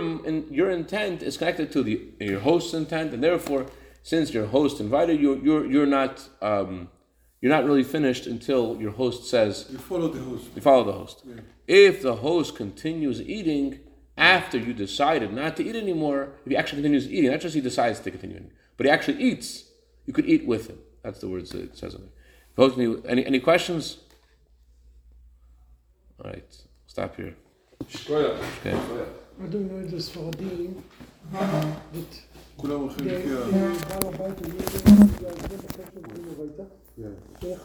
your 0.51 0.69
intent 0.69 1.23
is 1.23 1.37
connected 1.37 1.71
to 1.71 1.81
the 1.83 2.07
your 2.19 2.39
host's 2.41 2.73
intent, 2.73 3.13
and 3.13 3.23
therefore, 3.23 3.65
since 4.03 4.31
your 4.33 4.47
host 4.47 4.79
invited 4.79 5.19
you, 5.19 5.39
you're, 5.43 5.65
you're 5.65 5.85
not 5.87 6.27
um, 6.41 6.89
you're 7.39 7.51
not 7.51 7.65
really 7.65 7.83
finished 7.83 8.27
until 8.27 8.77
your 8.79 8.91
host 8.91 9.27
says 9.29 9.67
You 9.71 9.79
follow 9.79 10.07
the 10.09 10.19
host. 10.21 10.45
you 10.55 10.61
follow 10.61 10.83
the 10.83 10.93
host. 10.93 11.23
If 11.67 12.01
the 12.03 12.17
host 12.17 12.55
continues 12.55 13.21
eating 13.21 13.79
after 14.17 14.57
you 14.57 14.73
decided 14.73 15.33
not 15.33 15.55
to 15.57 15.63
eat 15.63 15.75
anymore, 15.75 16.29
if 16.45 16.51
he 16.51 16.57
actually 16.57 16.81
continues 16.83 17.07
eating, 17.07 17.31
not 17.31 17.39
just 17.39 17.55
he 17.55 17.61
decides 17.61 17.99
to 18.01 18.11
continue 18.11 18.35
eating, 18.35 18.51
but 18.77 18.85
he 18.85 18.91
actually 18.91 19.19
eats, 19.23 19.65
you 20.05 20.13
could 20.13 20.27
eat 20.27 20.45
with 20.45 20.67
him. 20.69 20.77
That's 21.01 21.19
the 21.19 21.27
words 21.29 21.53
it 21.55 21.75
says 21.75 21.95
in 21.95 22.01
there. 22.57 23.01
Any 23.07 23.25
any 23.25 23.39
questions? 23.39 23.97
All 26.23 26.29
right, 26.29 26.55
stop 26.85 27.15
here. 27.15 27.35
שקויה. 27.89 28.29
כן. 28.63 28.77
שקויה. 28.85 29.03
מדברים 29.39 29.69
על 29.77 29.87
זה 29.89 30.01
ספרדים, 30.01 30.73
כולם 32.57 32.79
הולכים 32.79 33.07
לפי 33.07 33.29
ה... 33.29 33.35
בעל 33.89 34.13
הבית, 34.13 34.39
הוא 34.39 34.47
יהיה 34.47 34.65
בגלל 34.85 35.31
זה 35.49 35.57
בקשר 35.57 35.83
כאילו 36.13 36.31
הביתה. 36.31 36.63
איך? 37.47 37.59